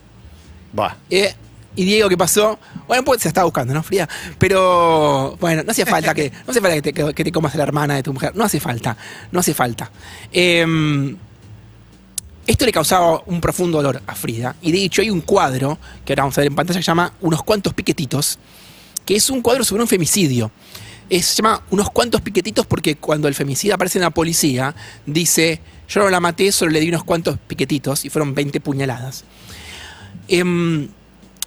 Buah. 0.75 0.95
Eh, 1.09 1.35
y 1.76 1.85
Diego, 1.87 2.11
¿qué 2.11 2.18
pasó? 2.18 2.59
Bueno, 2.87 3.04
pues 3.04 3.23
se 3.23 3.28
estaba 3.28 3.47
buscando, 3.47 3.73
¿no, 3.73 3.83
Frida? 3.83 4.06
Pero, 4.38 5.38
bueno, 5.40 5.62
no 5.62 5.71
hace 5.71 5.87
falta 5.87 6.12
que, 6.12 6.30
no 6.30 6.50
hace 6.50 6.61
falta 6.61 6.83
que 6.83 6.92
te, 6.92 7.14
que 7.14 7.25
te 7.25 7.33
comas 7.33 7.54
a 7.54 7.56
la 7.56 7.62
hermana 7.62 7.95
de 7.95 8.02
tu 8.02 8.12
mujer. 8.12 8.37
No 8.37 8.45
hace 8.45 8.61
falta, 8.61 8.99
no 9.33 9.40
hace 9.40 9.54
falta. 9.54 9.90
Em, 10.30 11.16
esto 12.47 12.66
le 12.66 12.73
causaba 12.73 13.23
un 13.25 13.40
profundo 13.40 13.78
dolor 13.78 14.02
a 14.06 14.14
Frida. 14.14 14.56
Y 14.61 14.73
de 14.73 14.85
hecho 14.85 15.00
hay 15.00 15.09
un 15.09 15.23
cuadro, 15.23 15.78
que 16.04 16.12
ahora 16.12 16.25
vamos 16.25 16.37
a 16.37 16.42
ver 16.42 16.49
en 16.49 16.54
pantalla, 16.54 16.78
que 16.78 16.85
se 16.85 16.87
llama 16.87 17.14
Unos 17.23 17.42
cuantos 17.42 17.73
piquetitos, 17.73 18.38
que 19.06 19.16
es 19.16 19.30
un 19.30 19.40
cuadro 19.40 19.64
sobre 19.64 19.82
un 19.82 19.88
femicidio. 19.88 20.50
Es- 21.08 21.26
se 21.26 21.36
llama 21.36 21.62
Unos 21.70 21.88
cuantos 21.90 22.20
piquetitos 22.20 22.66
porque 22.66 22.96
cuando 22.96 23.28
el 23.28 23.34
femicida 23.34 23.76
aparece 23.76 23.98
en 23.98 24.02
la 24.02 24.10
policía, 24.10 24.75
dice, 25.06 25.60
yo 25.88 26.00
no 26.02 26.10
la 26.10 26.20
maté, 26.20 26.50
solo 26.52 26.72
le 26.72 26.80
di 26.80 26.88
unos 26.88 27.04
cuantos 27.04 27.38
piquetitos 27.46 28.04
y 28.04 28.10
fueron 28.10 28.34
20 28.34 28.60
puñaladas. 28.60 29.25
Em, 30.28 30.88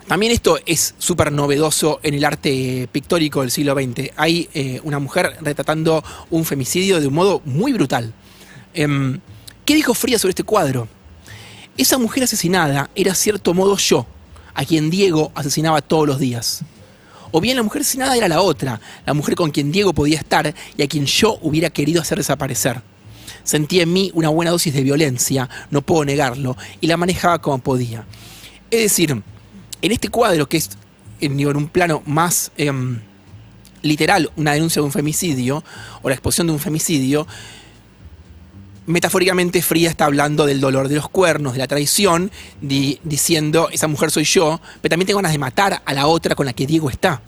también 0.08 0.32
esto 0.32 0.58
es 0.66 0.96
súper 0.98 1.32
novedoso 1.32 2.00
en 2.02 2.14
el 2.14 2.24
arte 2.26 2.88
pictórico 2.92 3.42
del 3.42 3.52
siglo 3.52 3.74
XX. 3.76 4.12
Hay 4.16 4.50
eh, 4.54 4.80
una 4.84 5.00
mujer 5.00 5.38
retratando 5.42 6.04
un 6.30 6.46
femicidio 6.46 7.00
de 7.00 7.08
un 7.08 7.14
modo 7.14 7.42
muy 7.46 7.74
brutal. 7.74 8.14
Em, 8.74 9.20
¿Qué 9.66 9.76
dijo 9.76 9.94
Frida 9.94 10.18
sobre 10.18 10.32
este 10.32 10.44
cuadro? 10.44 10.88
Esa 11.78 11.98
mujer 11.98 12.24
asesinada 12.24 12.90
era 12.96 13.14
cierto 13.14 13.54
modo 13.54 13.78
yo, 13.78 14.08
a 14.56 14.66
quien 14.66 14.90
Diego 14.90 15.32
asesinaba 15.36 15.82
todos 15.82 16.08
los 16.08 16.20
días. 16.20 16.62
O 17.32 17.42
bien 17.42 17.58
la 17.58 17.64
mujer 17.64 17.82
asesinada 17.82 18.16
era 18.16 18.28
la 18.28 18.42
otra, 18.42 18.80
la 19.06 19.14
mujer 19.14 19.36
con 19.36 19.52
quien 19.52 19.72
Diego 19.72 19.94
podía 19.94 20.18
estar 20.18 20.54
y 20.78 20.82
a 20.82 20.88
quien 20.88 21.06
yo 21.06 21.38
hubiera 21.42 21.70
querido 21.70 22.02
hacer 22.02 22.18
desaparecer. 22.18 22.82
Sentía 23.44 23.84
en 23.84 23.94
mí 23.94 24.12
una 24.14 24.30
buena 24.30 24.52
dosis 24.52 24.74
de 24.74 24.84
violencia, 24.84 25.50
no 25.72 25.82
puedo 25.82 26.06
negarlo, 26.06 26.58
y 26.82 26.88
la 26.88 26.98
manejaba 26.98 27.40
como 27.40 27.60
podía. 27.60 28.06
Es 28.72 28.82
decir, 28.82 29.22
en 29.82 29.92
este 29.92 30.10
cuadro, 30.10 30.48
que 30.48 30.58
es 30.58 30.72
en 31.22 31.46
un 31.56 31.68
plano 31.68 32.02
más 32.06 32.52
em, 32.58 33.00
literal, 33.82 34.32
una 34.36 34.54
denuncia 34.54 34.82
de 34.82 34.86
un 34.86 34.92
femicidio, 34.92 35.64
o 36.02 36.10
la 36.10 36.16
exposición 36.16 36.48
de 36.48 36.54
un 36.54 36.60
femicidio, 36.60 37.28
metafóricamente 38.90 39.62
Frida 39.62 39.90
está 39.90 40.06
hablando 40.06 40.46
del 40.46 40.60
dolor 40.60 40.88
de 40.90 40.96
los 40.96 41.08
cuernos, 41.10 41.54
de 41.54 41.60
la 41.60 41.68
traición, 41.68 42.32
di- 42.62 43.00
diciendo, 43.04 43.70
esa 43.72 43.88
mujer 43.88 44.12
soy 44.12 44.24
yo, 44.26 44.60
pero 44.82 44.90
también 44.92 45.08
tengo 45.08 45.20
ganas 45.20 45.32
de 45.32 45.38
matar 45.38 45.82
a 45.86 45.94
la 45.94 46.08
otra 46.08 46.36
con 46.36 46.46
la 46.46 46.54
que 46.54 46.66
Diego 46.68 46.90
está. 46.90 47.22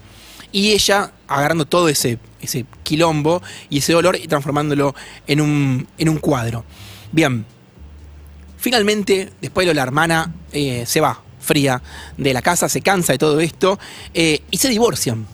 y 0.52 0.72
ella 0.72 1.12
agarrando 1.28 1.66
todo 1.66 1.88
ese, 1.88 2.20
ese 2.42 2.66
quilombo 2.84 3.42
y 3.70 3.78
ese 3.78 3.94
dolor 3.94 4.18
y 4.22 4.28
transformándolo 4.28 4.94
en 5.28 5.40
un, 5.42 5.88
en 5.98 6.10
un 6.10 6.18
cuadro. 6.18 6.66
Bien, 7.12 7.46
finalmente, 8.58 9.32
después 9.42 9.66
de 9.66 9.74
lo, 9.74 9.76
la 9.78 9.84
hermana 9.84 10.34
eh, 10.52 10.84
se 10.86 11.00
va 11.02 11.22
fría 11.40 11.82
de 12.18 12.34
la 12.34 12.42
casa, 12.42 12.70
se 12.70 12.82
cansa 12.82 13.14
de 13.14 13.18
todo 13.18 13.40
esto 13.40 13.80
eh, 14.14 14.42
y 14.52 14.58
se 14.58 14.70
divorcian. 14.70 15.26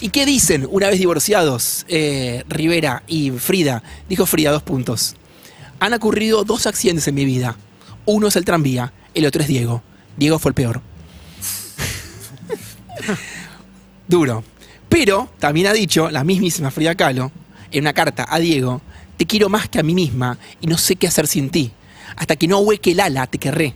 ¿Y 0.00 0.08
qué 0.10 0.26
dicen 0.26 0.66
una 0.70 0.88
vez 0.88 0.98
divorciados 0.98 1.84
eh, 1.88 2.44
Rivera 2.48 3.02
y 3.06 3.30
Frida? 3.30 3.82
Dijo 4.08 4.26
Frida, 4.26 4.50
dos 4.50 4.62
puntos. 4.62 5.14
Han 5.82 5.94
ocurrido 5.94 6.44
dos 6.44 6.68
accidentes 6.68 7.08
en 7.08 7.16
mi 7.16 7.24
vida. 7.24 7.56
Uno 8.04 8.28
es 8.28 8.36
el 8.36 8.44
tranvía, 8.44 8.92
el 9.14 9.26
otro 9.26 9.42
es 9.42 9.48
Diego. 9.48 9.82
Diego 10.16 10.38
fue 10.38 10.50
el 10.50 10.54
peor. 10.54 10.80
Duro. 14.06 14.44
Pero 14.88 15.28
también 15.40 15.66
ha 15.66 15.72
dicho 15.72 16.08
la 16.08 16.22
mismísima 16.22 16.70
Frida 16.70 16.94
Kahlo, 16.94 17.32
en 17.72 17.80
una 17.82 17.92
carta 17.94 18.24
a 18.28 18.38
Diego, 18.38 18.80
te 19.16 19.26
quiero 19.26 19.48
más 19.48 19.68
que 19.68 19.80
a 19.80 19.82
mí 19.82 19.92
misma 19.92 20.38
y 20.60 20.68
no 20.68 20.78
sé 20.78 20.94
qué 20.94 21.08
hacer 21.08 21.26
sin 21.26 21.50
ti. 21.50 21.72
Hasta 22.14 22.36
que 22.36 22.46
no 22.46 22.60
hueque 22.60 22.92
el 22.92 23.00
ala, 23.00 23.26
te 23.26 23.38
querré. 23.38 23.74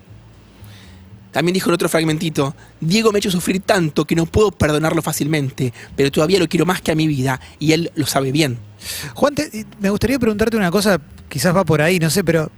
También 1.33 1.55
dijo 1.55 1.71
en 1.71 1.75
otro 1.75 1.89
fragmentito, 1.89 2.55
Diego 2.81 3.11
me 3.11 3.17
ha 3.17 3.19
hecho 3.19 3.33
sufrir 3.33 3.63
tanto 3.63 4.05
que 4.05 4.15
no 4.15 4.27
puedo 4.27 4.53
perdonarlo 4.53 5.03
fácilmente, 5.03 5.73
pero 5.97 6.13
todavía 6.13 6.39
lo 6.39 6.49
quiero 6.49 6.67
más 6.67 6.81
que 6.83 6.93
a 6.93 6.95
mi 6.95 7.09
vida 7.09 7.41
y 7.59 7.73
él 7.73 7.91
lo 7.97 8.07
sabe 8.07 8.31
bien. 8.31 8.59
Juan, 9.15 9.35
te- 9.35 9.67
me 9.81 9.91
gustaría 9.91 10.21
preguntarte 10.21 10.57
una 10.57 10.71
cosa, 10.71 11.01
quizás 11.29 11.55
va 11.55 11.65
por 11.65 11.83
ahí, 11.83 11.99
no 11.99 12.11
sé, 12.11 12.23
pero 12.25 12.51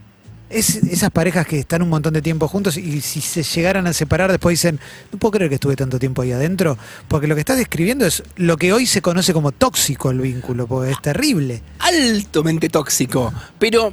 es 0.50 0.76
esas 0.76 1.10
parejas 1.10 1.46
que 1.46 1.58
están 1.58 1.82
un 1.82 1.90
montón 1.90 2.14
de 2.14 2.22
tiempo 2.22 2.48
juntos 2.48 2.78
y 2.78 3.00
si 3.02 3.20
se 3.20 3.42
llegaran 3.42 3.86
a 3.86 3.92
separar 3.92 4.30
después 4.30 4.54
dicen, 4.54 4.80
no 5.12 5.18
puedo 5.18 5.32
creer 5.32 5.50
que 5.50 5.56
estuve 5.56 5.76
tanto 5.76 5.98
tiempo 5.98 6.22
ahí 6.22 6.32
adentro, 6.32 6.78
porque 7.06 7.26
lo 7.26 7.34
que 7.34 7.40
estás 7.40 7.58
describiendo 7.58 8.06
es 8.06 8.22
lo 8.36 8.56
que 8.56 8.72
hoy 8.72 8.86
se 8.86 9.02
conoce 9.02 9.32
como 9.34 9.52
tóxico 9.52 10.10
el 10.10 10.20
vínculo, 10.20 10.66
porque 10.66 10.92
es 10.92 11.02
terrible. 11.02 11.62
altamente 11.80 12.68
tóxico. 12.70 13.32
Pero 13.58 13.92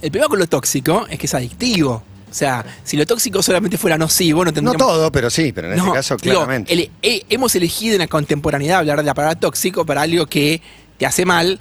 el 0.00 0.10
problema 0.10 0.28
con 0.28 0.38
lo 0.38 0.46
tóxico 0.46 1.06
es 1.08 1.18
que 1.18 1.26
es 1.26 1.34
adictivo. 1.34 2.02
O 2.30 2.34
sea, 2.34 2.64
si 2.84 2.96
lo 2.96 3.04
tóxico 3.06 3.42
solamente 3.42 3.76
fuera 3.76 3.98
nocivo, 3.98 4.38
no 4.44 4.50
No 4.50 4.52
tendríamos... 4.54 4.78
todo, 4.78 5.10
pero 5.12 5.28
sí, 5.30 5.52
pero 5.52 5.66
en 5.66 5.74
este 5.74 5.86
No, 5.86 5.92
caso 5.92 6.16
digo, 6.16 6.36
claramente. 6.36 6.72
el- 6.72 6.90
he- 7.02 7.24
hemos 7.28 7.54
elegido 7.56 7.94
en 7.96 7.98
la 7.98 8.06
contemporaneidad 8.06 8.78
hablar 8.78 8.98
de 8.98 9.02
la 9.02 9.14
palabra 9.14 9.38
tóxico 9.38 9.84
para 9.84 10.02
algo 10.02 10.26
que 10.26 10.62
te 10.96 11.06
hace 11.06 11.24
mal, 11.26 11.58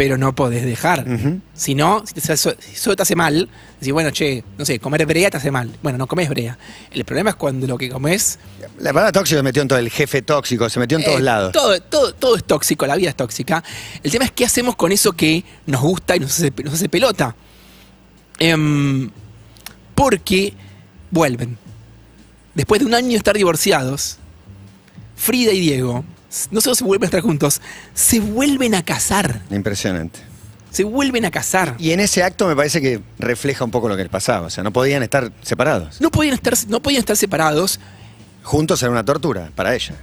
pero 0.00 0.16
no 0.16 0.34
podés 0.34 0.64
dejar. 0.64 1.04
Si 1.52 1.74
no, 1.74 2.02
si, 2.06 2.14
te, 2.14 2.34
solo 2.34 2.96
te 2.96 3.02
hace 3.02 3.14
mal, 3.14 3.50
decís, 3.78 3.92
bueno, 3.92 4.10
che, 4.10 4.42
no 4.56 4.64
sé, 4.64 4.78
comer 4.78 5.04
brea 5.04 5.28
te 5.28 5.36
hace 5.36 5.50
mal. 5.50 5.70
Bueno, 5.82 5.98
no 5.98 6.06
comes 6.06 6.26
brea. 6.30 6.56
El 6.90 7.04
problema 7.04 7.28
es 7.28 7.36
cuando 7.36 7.66
lo 7.66 7.76
que 7.76 7.90
comes 7.90 8.38
La 8.78 8.94
palabra 8.94 9.12
tóxico 9.12 9.36
se 9.36 9.42
metió 9.42 9.60
en 9.60 9.68
todo, 9.68 9.78
el 9.78 9.90
jefe 9.90 10.22
tóxico, 10.22 10.70
se 10.70 10.80
metió 10.80 10.96
en 10.96 11.04
todos 11.04 11.20
eh, 11.20 11.22
lados. 11.22 11.52
Todo, 11.52 11.78
todo, 11.82 12.14
todo 12.14 12.34
es 12.34 12.44
tóxico, 12.44 12.86
la 12.86 12.96
vida 12.96 13.10
es 13.10 13.14
tóxica. 13.14 13.62
El 14.02 14.10
tema 14.10 14.24
es 14.24 14.30
qué 14.30 14.46
hacemos 14.46 14.74
con 14.74 14.90
eso 14.90 15.12
que 15.12 15.44
nos 15.66 15.82
gusta 15.82 16.16
y 16.16 16.20
nos 16.20 16.30
hace, 16.30 16.50
nos 16.64 16.72
hace 16.72 16.88
pelota. 16.88 17.36
Em, 18.38 19.10
porque 19.94 20.54
vuelven. 21.10 21.58
Después 22.54 22.80
de 22.80 22.86
un 22.86 22.94
año 22.94 23.10
de 23.10 23.16
estar 23.16 23.36
divorciados, 23.36 24.16
Frida 25.14 25.52
y 25.52 25.60
Diego 25.60 26.06
no 26.50 26.60
solo 26.60 26.74
se 26.74 26.84
vuelven 26.84 27.04
a 27.04 27.06
estar 27.06 27.20
juntos, 27.20 27.60
se 27.94 28.20
vuelven 28.20 28.74
a 28.74 28.84
casar. 28.84 29.42
Impresionante. 29.50 30.20
Se 30.70 30.84
vuelven 30.84 31.24
a 31.24 31.30
casar. 31.30 31.74
Y 31.78 31.90
en 31.90 32.00
ese 32.00 32.22
acto 32.22 32.46
me 32.46 32.54
parece 32.54 32.80
que 32.80 33.00
refleja 33.18 33.64
un 33.64 33.72
poco 33.72 33.88
lo 33.88 33.96
que 33.96 34.02
les 34.04 34.10
pasaba. 34.10 34.46
O 34.46 34.50
sea, 34.50 34.62
no 34.62 34.72
podían 34.72 35.02
estar 35.02 35.32
separados. 35.42 36.00
No 36.00 36.10
podían 36.10 36.34
estar, 36.34 36.54
no 36.68 36.80
podían 36.80 37.00
estar 37.00 37.16
separados. 37.16 37.80
Juntos 38.44 38.80
era 38.82 38.92
una 38.92 39.04
tortura 39.04 39.50
para 39.54 39.74
ella. 39.74 39.96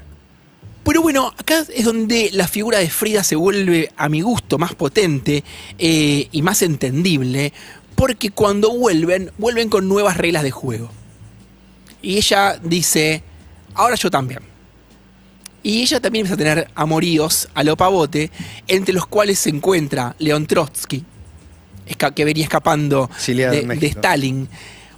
Pero 0.84 1.02
bueno, 1.02 1.34
acá 1.38 1.66
es 1.74 1.86
donde 1.86 2.30
la 2.32 2.48
figura 2.48 2.80
de 2.80 2.90
Frida 2.90 3.24
se 3.24 3.36
vuelve, 3.36 3.92
a 3.98 4.08
mi 4.08 4.22
gusto, 4.22 4.58
más 4.58 4.74
potente 4.74 5.44
eh, 5.78 6.28
y 6.32 6.42
más 6.42 6.62
entendible, 6.62 7.52
porque 7.96 8.32
cuando 8.32 8.72
vuelven, 8.72 9.32
vuelven 9.38 9.68
con 9.68 9.90
nuevas 9.90 10.16
reglas 10.16 10.44
de 10.44 10.52
juego. 10.52 10.90
Y 12.02 12.16
ella 12.18 12.58
dice, 12.64 13.22
ahora 13.74 13.96
yo 13.96 14.10
también. 14.10 14.57
Y 15.64 15.82
ella 15.82 16.00
también 16.00 16.26
empieza 16.26 16.36
a 16.36 16.56
tener 16.56 16.72
amoríos 16.76 17.50
a 17.54 17.64
lo 17.64 17.76
pavote, 17.76 18.32
entre 18.68 18.94
los 18.94 19.08
cuales 19.08 19.40
se 19.40 19.50
encuentra 19.50 20.16
León 20.20 20.46
Trotsky, 20.46 21.04
que 22.16 22.26
venía 22.26 22.44
escapando 22.44 23.10
de. 23.26 23.88
Stalin. 23.88 24.48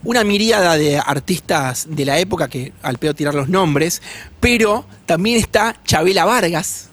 Una 0.02 0.24
miríada 0.24 0.78
de 0.78 0.98
artistas 0.98 1.88
de 1.90 2.06
la 2.06 2.20
época, 2.20 2.48
que 2.48 2.72
al 2.82 2.98
pedo 2.98 3.14
tirar 3.14 3.34
los 3.34 3.50
nombres, 3.50 4.02
pero 4.40 4.86
también 5.06 5.38
está 5.38 5.76
Chabela 5.84 6.24
Vargas, 6.24 6.90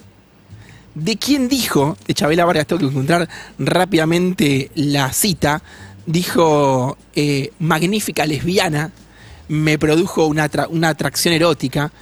de 0.96 1.16
quien 1.16 1.48
dijo, 1.48 1.96
de 2.06 2.14
Chabela 2.14 2.46
Vargas, 2.46 2.66
tengo 2.66 2.80
que 2.80 2.86
encontrar 2.86 3.28
rápidamente 3.58 4.70
la 4.74 5.12
cita, 5.12 5.62
dijo, 6.06 6.96
eh, 7.14 7.52
magnífica 7.58 8.26
lesbiana, 8.26 8.90
me 9.48 9.78
produjo 9.78 10.26
una, 10.26 10.50
una 10.70 10.88
atracción 10.88 11.34
erótica. 11.34 11.92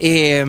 Eh, 0.00 0.44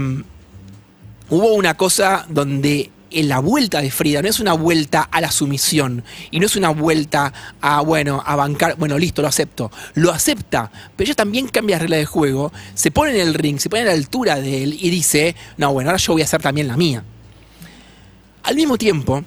hubo 1.29 1.53
una 1.53 1.75
cosa 1.75 2.25
donde 2.29 2.91
en 3.11 3.29
la 3.29 3.39
vuelta 3.39 3.81
de 3.81 3.91
Frida 3.91 4.21
no 4.21 4.29
es 4.29 4.39
una 4.39 4.53
vuelta 4.53 5.01
a 5.01 5.21
la 5.21 5.31
sumisión 5.31 6.03
y 6.31 6.39
no 6.39 6.45
es 6.45 6.55
una 6.55 6.69
vuelta 6.69 7.33
a, 7.61 7.81
bueno, 7.81 8.21
a 8.25 8.35
bancar, 8.35 8.75
bueno, 8.77 8.97
listo, 8.97 9.21
lo 9.21 9.27
acepto. 9.27 9.71
Lo 9.95 10.11
acepta, 10.11 10.71
pero 10.95 11.07
ella 11.07 11.15
también 11.15 11.47
cambia 11.47 11.77
la 11.77 11.81
regla 11.81 11.97
de 11.97 12.05
juego, 12.05 12.51
se 12.73 12.91
pone 12.91 13.11
en 13.11 13.27
el 13.27 13.33
ring, 13.33 13.59
se 13.59 13.69
pone 13.69 13.83
a 13.83 13.85
la 13.85 13.93
altura 13.93 14.39
de 14.39 14.63
él 14.63 14.77
y 14.79 14.89
dice, 14.89 15.35
no, 15.57 15.73
bueno, 15.73 15.89
ahora 15.89 15.97
yo 15.97 16.13
voy 16.13 16.21
a 16.21 16.25
hacer 16.25 16.41
también 16.41 16.67
la 16.67 16.77
mía. 16.77 17.03
Al 18.43 18.55
mismo 18.55 18.77
tiempo, 18.77 19.23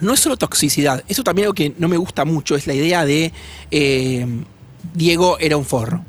no 0.00 0.12
es 0.12 0.20
solo 0.20 0.36
toxicidad, 0.36 1.04
eso 1.08 1.22
también 1.22 1.46
lo 1.46 1.54
que 1.54 1.74
no 1.78 1.88
me 1.88 1.96
gusta 1.96 2.24
mucho 2.24 2.56
es 2.56 2.66
la 2.66 2.74
idea 2.74 3.04
de 3.04 3.32
eh, 3.70 4.26
Diego 4.92 5.38
era 5.38 5.56
un 5.56 5.64
forro. 5.64 6.04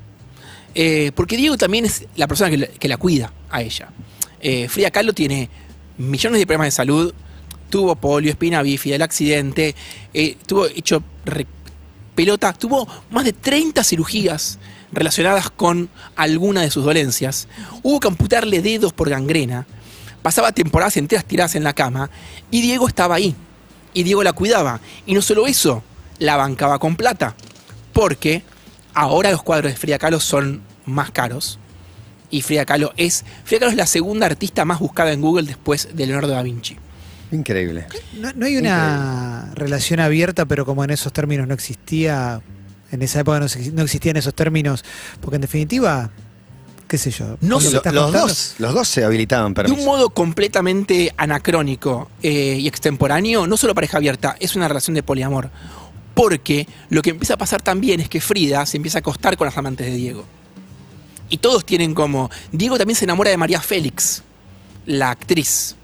Eh, 0.76 1.12
porque 1.16 1.38
Diego 1.38 1.58
también 1.58 1.86
es 1.86 2.06
la 2.16 2.28
persona 2.28 2.52
que, 2.52 2.88
la- 2.88 2.98
cuida 2.98 3.32
a 3.50 3.62
ella. 3.62 3.90
Eh, 4.42 4.68
Frida 4.68 4.92
Kahlo 4.92 5.14
tiene 5.14 5.50
millones 5.98 6.40
de 6.40 6.46
problemas 6.46 6.68
de 6.68 6.72
salud, 6.72 7.14
tuvo 7.70 7.96
polio, 7.96 8.30
espina 8.30 8.62
bífida, 8.62 8.96
el 8.96 9.02
accidente, 9.02 9.74
eh, 10.14 10.38
tuvo 10.46 10.66
hecho 10.68 11.02
pelota, 12.14 12.54
tuvo 12.54 12.88
más 13.10 13.26
de 13.26 13.34
30 13.34 13.84
cirugías 13.84 14.60
relacionadas 14.92 15.50
con 15.50 15.90
alguna 16.16 16.62
de 16.62 16.72
sus 16.72 16.86
dolencias. 16.86 17.48
Hubo 17.84 18.00
que 18.00 18.08
amputarle 18.08 18.62
dedos 18.62 18.94
por 18.94 19.10
gangrena. 19.10 19.66
Pasaba 20.22 20.52
temporadas 20.52 20.98
enteras 20.98 21.26
tiradas 21.26 21.56
en 21.56 21.64
la 21.64 21.74
cama 21.74 22.10
y 22.52 22.62
Diego 22.62 22.88
estaba 22.88 23.16
ahí. 23.16 23.36
Y 23.94 24.04
Diego 24.04 24.24
la 24.24 24.34
cuidaba. 24.34 24.80
Y 25.06 25.14
no 25.14 25.22
solo 25.22 25.48
eso, 25.48 25.84
la 26.20 26.36
bancaba 26.36 26.80
con 26.80 26.96
plata. 26.96 27.36
Porque 27.94 28.44
ahora 28.94 29.32
los 29.32 29.44
cuadros 29.44 29.72
de 29.74 29.78
Frida 29.78 29.98
Kahlo 30.00 30.20
son 30.20 30.62
más 30.86 31.12
caros. 31.12 31.60
Y 32.30 32.42
Frida 32.42 32.66
Kahlo 32.66 32.94
es. 32.98 33.24
Frida 33.44 33.60
Kahlo 33.62 33.72
es 33.72 33.78
la 33.78 33.88
segunda 33.88 34.26
artista 34.26 34.66
más 34.66 34.80
buscada 34.80 35.12
en 35.12 35.22
Google 35.22 35.48
después 35.48 35.90
de 35.94 36.06
Leonardo 36.08 36.30
da 36.34 36.42
Vinci. 36.44 36.76
Increíble. 37.32 37.86
No, 38.20 38.32
no 38.34 38.46
hay 38.46 38.58
una 38.58 39.52
relación 39.56 40.00
abierta, 40.00 40.46
pero 40.46 40.66
como 40.66 40.84
en 40.84 40.92
esos 40.92 41.12
términos 41.12 41.48
no 41.48 41.54
existía, 41.54 42.42
en 42.92 43.02
esa 43.02 43.20
época 43.22 43.40
no, 43.40 43.48
no 43.74 43.82
existían 43.84 44.16
esos 44.18 44.34
términos, 44.34 44.84
porque 45.22 45.36
en 45.36 45.42
definitiva, 45.42 46.12
qué 46.88 46.98
sé 46.98 47.10
yo. 47.12 47.38
No 47.42 47.60
lo 47.60 47.70
los, 47.72 47.74
contando- 47.74 48.12
dos, 48.12 48.56
los 48.60 48.74
dos 48.74 48.88
se 48.88 49.04
habilitaban 49.04 49.54
De 49.54 49.64
permiso. 49.64 49.80
un 49.80 49.86
modo 49.86 50.10
completamente 50.12 51.14
anacrónico 51.18 52.10
eh, 52.22 52.58
y 52.60 52.68
extemporáneo, 52.68 53.48
no 53.48 53.58
solo 53.58 53.74
pareja 53.76 53.98
abierta, 53.98 54.36
es 54.40 54.56
una 54.56 54.68
relación 54.68 54.94
de 54.96 55.04
poliamor. 55.04 55.50
Porque 56.14 56.68
lo 56.90 57.02
que 57.02 57.10
empieza 57.10 57.34
a 57.34 57.38
pasar 57.38 57.62
también 57.62 58.00
es 58.00 58.08
que 58.08 58.22
Frida 58.22 58.66
se 58.66 58.78
empieza 58.78 59.00
a 59.00 59.02
acostar 59.02 59.36
con 59.36 59.46
las 59.46 59.58
amantes 59.58 59.88
de 59.88 59.94
Diego. 59.96 60.26
Y 61.30 61.38
todos 61.38 61.66
tienen 61.66 61.94
como. 61.94 62.30
Diego 62.52 62.78
también 62.78 62.96
se 62.96 63.06
enamora 63.06 63.32
de 63.32 63.38
María 63.38 63.62
Félix, 63.62 64.24
la 64.86 65.10
actriz. 65.12 65.76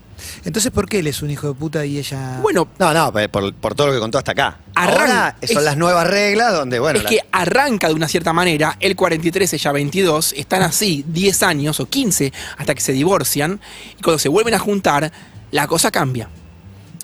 Entonces, 0.45 0.71
¿por 0.71 0.87
qué 0.87 0.99
él 0.99 1.07
es 1.07 1.23
un 1.23 1.31
hijo 1.31 1.47
de 1.47 1.53
puta 1.55 1.83
y 1.83 1.97
ella... 1.97 2.37
Bueno, 2.43 2.67
No, 2.77 2.93
no, 2.93 3.11
por, 3.31 3.53
por 3.55 3.73
todo 3.73 3.87
lo 3.87 3.93
que 3.93 3.99
contó 3.99 4.19
hasta 4.19 4.33
acá. 4.33 4.59
Ahora 4.75 5.35
son 5.47 5.57
es- 5.57 5.63
las 5.63 5.77
nuevas 5.77 6.05
reglas 6.07 6.53
donde, 6.53 6.77
bueno, 6.79 6.99
es 6.99 7.03
la- 7.05 7.09
que 7.09 7.19
arranca 7.31 7.87
de 7.87 7.95
una 7.95 8.07
cierta 8.07 8.31
manera, 8.31 8.77
el 8.79 8.95
43, 8.95 9.51
ella 9.53 9.71
22, 9.71 10.33
están 10.33 10.61
así 10.61 11.03
10 11.07 11.41
años 11.41 11.79
o 11.79 11.87
15 11.89 12.31
hasta 12.57 12.75
que 12.75 12.81
se 12.81 12.91
divorcian, 12.93 13.59
y 13.99 14.01
cuando 14.03 14.19
se 14.19 14.29
vuelven 14.29 14.53
a 14.53 14.59
juntar, 14.59 15.11
la 15.49 15.65
cosa 15.65 15.89
cambia. 15.89 16.29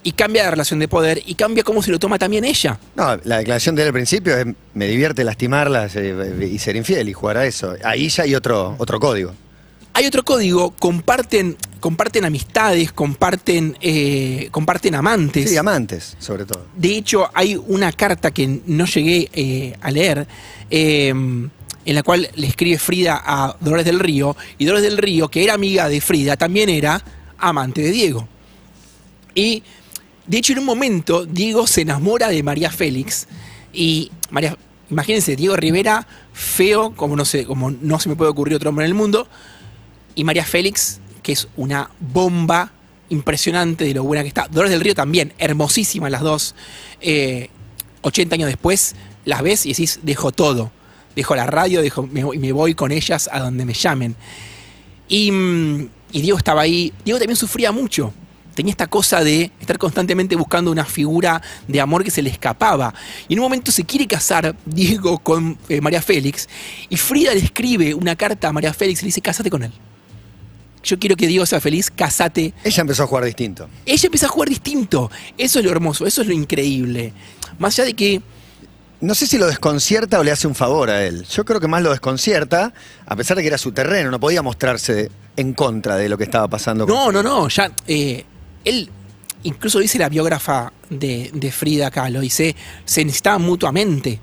Y 0.03 0.13
cambia 0.13 0.43
la 0.43 0.51
relación 0.51 0.79
de 0.79 0.87
poder 0.87 1.21
y 1.25 1.35
cambia 1.35 1.63
cómo 1.63 1.81
se 1.81 1.91
lo 1.91 1.99
toma 1.99 2.17
también 2.17 2.45
ella. 2.45 2.79
No, 2.95 3.17
la 3.23 3.39
declaración 3.39 3.75
de 3.75 3.81
él 3.81 3.87
al 3.87 3.93
principio 3.93 4.37
es 4.37 4.45
me 4.73 4.87
divierte 4.87 5.23
lastimarlas 5.23 5.95
eh, 5.95 6.49
y 6.51 6.59
ser 6.59 6.75
infiel 6.75 7.09
y 7.09 7.13
jugar 7.13 7.37
a 7.37 7.45
eso. 7.45 7.75
Ahí 7.83 8.09
ya 8.09 8.23
hay 8.23 8.35
otro, 8.35 8.75
otro 8.77 8.99
código. 8.99 9.33
Hay 9.97 10.05
otro 10.05 10.23
código, 10.23 10.75
comparten, 10.77 11.57
comparten 11.79 12.23
amistades, 12.23 12.91
comparten, 12.91 13.75
eh, 13.81 14.47
comparten 14.51 14.93
amantes. 14.93 15.45
Sí, 15.45 15.49
diamantes, 15.49 16.15
sobre 16.19 16.45
todo. 16.45 16.67
De 16.75 16.97
hecho, 16.97 17.27
hay 17.33 17.55
una 17.55 17.91
carta 17.91 18.29
que 18.29 18.61
no 18.67 18.85
llegué 18.85 19.27
eh, 19.33 19.75
a 19.81 19.89
leer, 19.89 20.27
eh, 20.69 21.07
en 21.09 21.51
la 21.83 22.03
cual 22.03 22.29
le 22.35 22.45
escribe 22.45 22.77
Frida 22.77 23.23
a 23.25 23.57
Dolores 23.59 23.85
del 23.85 23.99
Río, 23.99 24.37
y 24.59 24.65
Dolores 24.65 24.87
del 24.87 24.99
Río, 24.99 25.29
que 25.29 25.43
era 25.43 25.55
amiga 25.55 25.89
de 25.89 25.99
Frida, 25.99 26.37
también 26.37 26.69
era 26.69 27.03
amante 27.39 27.81
de 27.81 27.89
Diego. 27.89 28.27
Y 29.33 29.63
de 30.27 30.37
hecho, 30.37 30.53
en 30.53 30.59
un 30.59 30.65
momento, 30.65 31.25
Diego 31.25 31.65
se 31.67 31.81
enamora 31.81 32.27
de 32.27 32.43
María 32.43 32.69
Félix. 32.69 33.27
Y 33.73 34.11
María, 34.29 34.57
imagínense, 34.89 35.37
Diego 35.37 35.55
Rivera, 35.55 36.05
feo, 36.33 36.93
como 36.95 37.15
no 37.15 37.23
sé, 37.23 37.45
como 37.45 37.71
no 37.71 37.99
se 37.99 38.09
me 38.09 38.15
puede 38.15 38.29
ocurrir 38.29 38.55
otro 38.55 38.69
hombre 38.69 38.85
en 38.85 38.91
el 38.91 38.95
mundo. 38.95 39.27
Y 40.15 40.25
María 40.25 40.43
Félix, 40.43 40.99
que 41.23 41.31
es 41.31 41.47
una 41.55 41.89
bomba 41.99 42.73
impresionante 43.09 43.85
de 43.85 43.93
lo 43.93 44.03
buena 44.03 44.21
que 44.21 44.27
está. 44.27 44.47
Dolores 44.49 44.71
del 44.71 44.81
Río 44.81 44.95
también, 44.95 45.33
hermosísimas 45.37 46.11
las 46.11 46.21
dos. 46.21 46.55
Eh, 46.99 47.49
80 48.01 48.35
años 48.35 48.47
después, 48.47 48.95
las 49.23 49.41
ves 49.41 49.65
y 49.65 49.69
decís, 49.69 50.01
dejo 50.03 50.33
todo. 50.33 50.71
Dejo 51.15 51.35
la 51.35 51.47
radio, 51.47 51.81
dejo, 51.81 52.05
me, 52.05 52.23
me 52.37 52.51
voy 52.51 52.75
con 52.75 52.91
ellas 52.91 53.29
a 53.31 53.39
donde 53.39 53.63
me 53.63 53.73
llamen. 53.73 54.15
Y, 55.07 55.31
mm, 55.31 55.89
y 56.11 56.21
Diego 56.21 56.37
estaba 56.37 56.61
ahí. 56.61 56.93
Diego 57.05 57.17
también 57.17 57.37
sufría 57.37 57.71
mucho. 57.71 58.13
Tenía 58.57 58.71
esta 58.71 58.87
cosa 58.87 59.23
de 59.23 59.51
estar 59.61 59.77
constantemente 59.77 60.35
buscando 60.35 60.71
una 60.71 60.83
figura 60.83 61.39
de 61.67 61.79
amor 61.79 62.03
que 62.03 62.09
se 62.09 62.23
le 62.23 62.31
escapaba. 62.31 62.91
Y 63.27 63.33
en 63.33 63.39
un 63.39 63.43
momento 63.43 63.71
se 63.71 63.83
quiere 63.83 64.07
casar 64.07 64.55
Diego 64.65 65.19
con 65.19 65.59
eh, 65.69 65.79
María 65.79 66.01
Félix. 66.01 66.49
Y 66.89 66.97
Frida 66.97 67.35
le 67.35 67.41
escribe 67.41 67.93
una 67.93 68.15
carta 68.15 68.47
a 68.47 68.51
María 68.53 68.73
Félix 68.73 69.01
y 69.01 69.03
le 69.03 69.07
dice, 69.09 69.21
cásate 69.21 69.51
con 69.51 69.61
él. 69.61 69.71
Yo 70.83 70.97
quiero 70.97 71.15
que 71.15 71.27
Diego 71.27 71.45
sea 71.45 71.61
feliz, 71.61 71.91
casate. 71.91 72.55
Ella 72.63 72.81
empezó 72.81 73.03
a 73.03 73.07
jugar 73.07 73.25
distinto. 73.25 73.69
Ella 73.85 74.05
empieza 74.07 74.25
a 74.25 74.29
jugar 74.29 74.49
distinto. 74.49 75.11
Eso 75.37 75.59
es 75.59 75.65
lo 75.65 75.69
hermoso, 75.69 76.07
eso 76.07 76.23
es 76.23 76.27
lo 76.27 76.33
increíble. 76.33 77.13
Más 77.59 77.77
allá 77.77 77.85
de 77.85 77.93
que 77.93 78.21
No 79.01 79.13
sé 79.13 79.27
si 79.27 79.37
lo 79.37 79.45
desconcierta 79.45 80.19
o 80.19 80.23
le 80.23 80.31
hace 80.31 80.47
un 80.47 80.55
favor 80.55 80.89
a 80.89 81.05
él. 81.05 81.25
Yo 81.25 81.45
creo 81.45 81.59
que 81.59 81.67
más 81.67 81.83
lo 81.83 81.91
desconcierta, 81.91 82.73
a 83.05 83.15
pesar 83.15 83.37
de 83.37 83.43
que 83.43 83.49
era 83.49 83.59
su 83.59 83.71
terreno, 83.71 84.09
no 84.09 84.19
podía 84.19 84.41
mostrarse 84.41 85.11
en 85.35 85.53
contra 85.53 85.95
de 85.97 86.09
lo 86.09 86.17
que 86.17 86.23
estaba 86.23 86.47
pasando. 86.47 86.87
con 86.87 86.95
No, 86.95 87.11
no, 87.11 87.21
no, 87.21 87.47
ya. 87.47 87.71
eh, 87.85 88.25
él, 88.65 88.89
incluso 89.43 89.79
dice 89.79 89.99
la 89.99 90.09
biógrafa 90.09 90.71
de, 90.89 91.51
Frida 91.51 91.91
Kahlo, 91.91 92.21
dice, 92.21 92.55
se 92.85 93.03
necesitaban 93.03 93.41
mutuamente. 93.41 94.19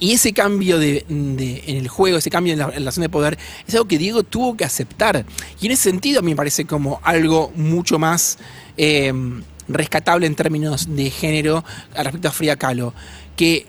Y 0.00 0.12
ese 0.12 0.32
cambio 0.32 0.78
de, 0.78 1.04
en 1.08 1.76
el 1.76 1.88
juego, 1.88 2.18
ese 2.18 2.30
cambio 2.30 2.52
en 2.52 2.60
la, 2.60 2.68
relación 2.68 3.02
de 3.02 3.08
poder, 3.08 3.36
es 3.66 3.74
algo 3.74 3.88
que 3.88 3.98
Diego 3.98 4.22
tuvo 4.22 4.56
que 4.56 4.64
aceptar. 4.64 5.24
Y 5.60 5.66
en 5.66 5.72
ese 5.72 5.90
sentido 5.90 6.20
a 6.20 6.22
mí 6.22 6.30
me 6.30 6.36
parece 6.36 6.66
como 6.66 7.00
algo 7.02 7.52
mucho 7.56 7.98
más 7.98 8.38
eh, 8.76 9.12
rescatable 9.66 10.26
en 10.26 10.36
términos 10.36 10.94
de 10.94 11.10
género 11.10 11.64
respecto 11.94 12.28
a 12.28 12.32
Frida 12.32 12.56
Kahlo. 12.56 12.94
Que 13.34 13.66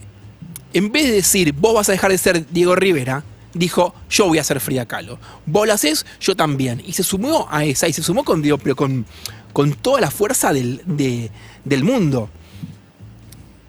en 0.74 0.92
vez 0.92 1.08
de 1.08 1.14
decir, 1.14 1.54
vos 1.54 1.74
vas 1.74 1.90
a 1.90 1.94
dejar 1.94 2.12
de 2.12 2.18
ser 2.18 2.46
Diego 2.52 2.76
Rivera, 2.76 3.24
dijo, 3.54 3.94
yo 4.10 4.28
voy 4.28 4.38
a 4.38 4.44
ser 4.44 4.60
Frida 4.60 4.86
Kahlo. 4.86 5.20
Vos 5.46 5.68
lo 5.68 5.74
haces, 5.74 6.06
yo 6.20 6.36
también. 6.36 6.82
Y 6.86 6.94
se 6.94 7.04
sumó 7.04 7.48
a 7.50 7.66
esa, 7.66 7.88
y 7.88 7.94
se 7.94 8.04
sumó 8.04 8.24
con, 8.24 8.42
Diego, 8.42 8.58
pero 8.58 8.76
con, 8.76 9.06
con 9.54 9.74
toda 9.74 10.02
la 10.02 10.12
fuerza 10.12 10.54
del, 10.54 10.82
de- 10.86 11.32
del 11.66 11.84
mundo. 11.84 12.30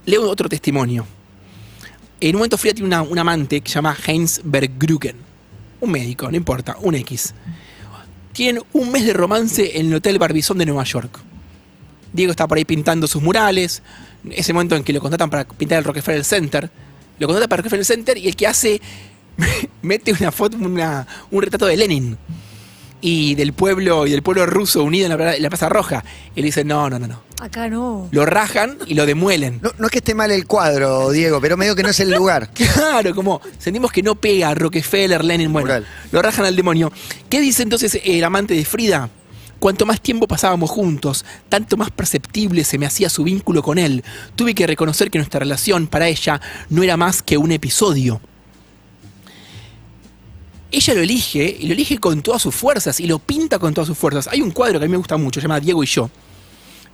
Leo 0.06 0.28
otro 0.30 0.48
testimonio. 0.48 1.06
En 2.20 2.30
un 2.34 2.40
momento 2.40 2.58
Frida 2.58 2.74
tiene 2.74 2.86
una- 2.88 3.02
un 3.02 3.18
amante 3.18 3.60
que 3.60 3.68
se 3.70 3.74
llama 3.76 3.96
Heinz 4.06 4.40
Berggruen. 4.44 5.16
Un 5.80 5.90
médico, 5.90 6.30
no 6.30 6.36
importa, 6.36 6.76
un 6.80 6.94
X. 6.94 7.34
Tienen 8.32 8.62
un 8.72 8.92
mes 8.92 9.04
de 9.06 9.12
romance 9.12 9.78
en 9.78 9.86
el 9.86 9.94
Hotel 9.94 10.18
Barbizón 10.18 10.58
de 10.58 10.66
Nueva 10.66 10.84
York. 10.84 11.18
Diego 12.12 12.30
está 12.32 12.46
por 12.46 12.58
ahí 12.58 12.64
pintando 12.64 13.06
sus 13.06 13.22
murales. 13.22 13.82
Ese 14.30 14.52
momento 14.52 14.76
en 14.76 14.84
que 14.84 14.92
lo 14.92 15.00
contratan 15.00 15.30
para 15.30 15.44
pintar 15.44 15.78
el 15.78 15.84
Rockefeller 15.84 16.24
Center. 16.24 16.70
Lo 17.18 17.26
contratan 17.26 17.48
para 17.48 17.60
el 17.60 17.64
Rockefeller 17.64 17.86
Center 17.86 18.18
y 18.18 18.28
el 18.28 18.36
que 18.36 18.46
hace. 18.46 18.80
mete 19.82 20.12
una 20.12 20.30
foto, 20.30 20.56
una- 20.58 21.06
un 21.30 21.42
retrato 21.42 21.66
de 21.66 21.76
Lenin. 21.76 22.18
Y 23.02 23.34
del 23.34 23.52
pueblo, 23.54 24.06
y 24.06 24.10
del 24.10 24.22
pueblo 24.22 24.44
ruso 24.46 24.82
unido 24.84 25.06
en 25.06 25.10
la, 25.10 25.16
pla- 25.16 25.36
en 25.36 25.42
la 25.42 25.48
Plaza 25.48 25.68
Roja. 25.70 26.04
Y 26.34 26.40
le 26.40 26.46
dicen, 26.46 26.66
no, 26.68 26.90
no, 26.90 26.98
no, 26.98 27.06
no. 27.06 27.22
Acá 27.40 27.68
no. 27.68 28.08
Lo 28.10 28.26
rajan 28.26 28.76
y 28.86 28.92
lo 28.94 29.06
demuelen. 29.06 29.58
No, 29.62 29.70
no 29.78 29.86
es 29.86 29.90
que 29.92 29.98
esté 29.98 30.14
mal 30.14 30.30
el 30.30 30.46
cuadro, 30.46 31.10
Diego, 31.10 31.40
pero 31.40 31.56
medio 31.56 31.74
que 31.74 31.82
no 31.82 31.88
es 31.88 32.00
el 32.00 32.10
lugar. 32.10 32.50
Claro, 32.74 33.14
como 33.14 33.40
sentimos 33.58 33.90
que 33.92 34.02
no 34.02 34.14
pega 34.16 34.54
Rockefeller, 34.54 35.24
Lenin, 35.24 35.50
bueno, 35.52 35.66
Mural. 35.68 35.86
lo 36.12 36.20
rajan 36.20 36.44
al 36.44 36.54
demonio. 36.56 36.92
¿Qué 37.30 37.40
dice 37.40 37.62
entonces 37.62 37.98
el 38.04 38.22
amante 38.24 38.52
de 38.54 38.64
Frida? 38.66 39.08
Cuanto 39.58 39.84
más 39.86 40.00
tiempo 40.00 40.26
pasábamos 40.26 40.70
juntos, 40.70 41.24
tanto 41.50 41.76
más 41.76 41.90
perceptible 41.90 42.64
se 42.64 42.78
me 42.78 42.86
hacía 42.86 43.08
su 43.10 43.24
vínculo 43.24 43.62
con 43.62 43.78
él. 43.78 44.02
Tuve 44.36 44.54
que 44.54 44.66
reconocer 44.66 45.10
que 45.10 45.18
nuestra 45.18 45.40
relación 45.40 45.86
para 45.86 46.08
ella 46.08 46.40
no 46.70 46.82
era 46.82 46.96
más 46.96 47.22
que 47.22 47.36
un 47.38 47.52
episodio. 47.52 48.20
Ella 50.72 50.94
lo 50.94 51.00
elige 51.00 51.56
y 51.60 51.66
lo 51.66 51.72
elige 51.74 51.98
con 51.98 52.22
todas 52.22 52.40
sus 52.42 52.54
fuerzas 52.54 53.00
y 53.00 53.06
lo 53.06 53.18
pinta 53.18 53.58
con 53.58 53.74
todas 53.74 53.88
sus 53.88 53.98
fuerzas. 53.98 54.28
Hay 54.28 54.40
un 54.40 54.50
cuadro 54.52 54.78
que 54.78 54.84
a 54.84 54.88
mí 54.88 54.92
me 54.92 54.96
gusta 54.98 55.16
mucho, 55.16 55.40
se 55.40 55.44
llama 55.46 55.60
Diego 55.60 55.82
y 55.82 55.86
yo. 55.86 56.10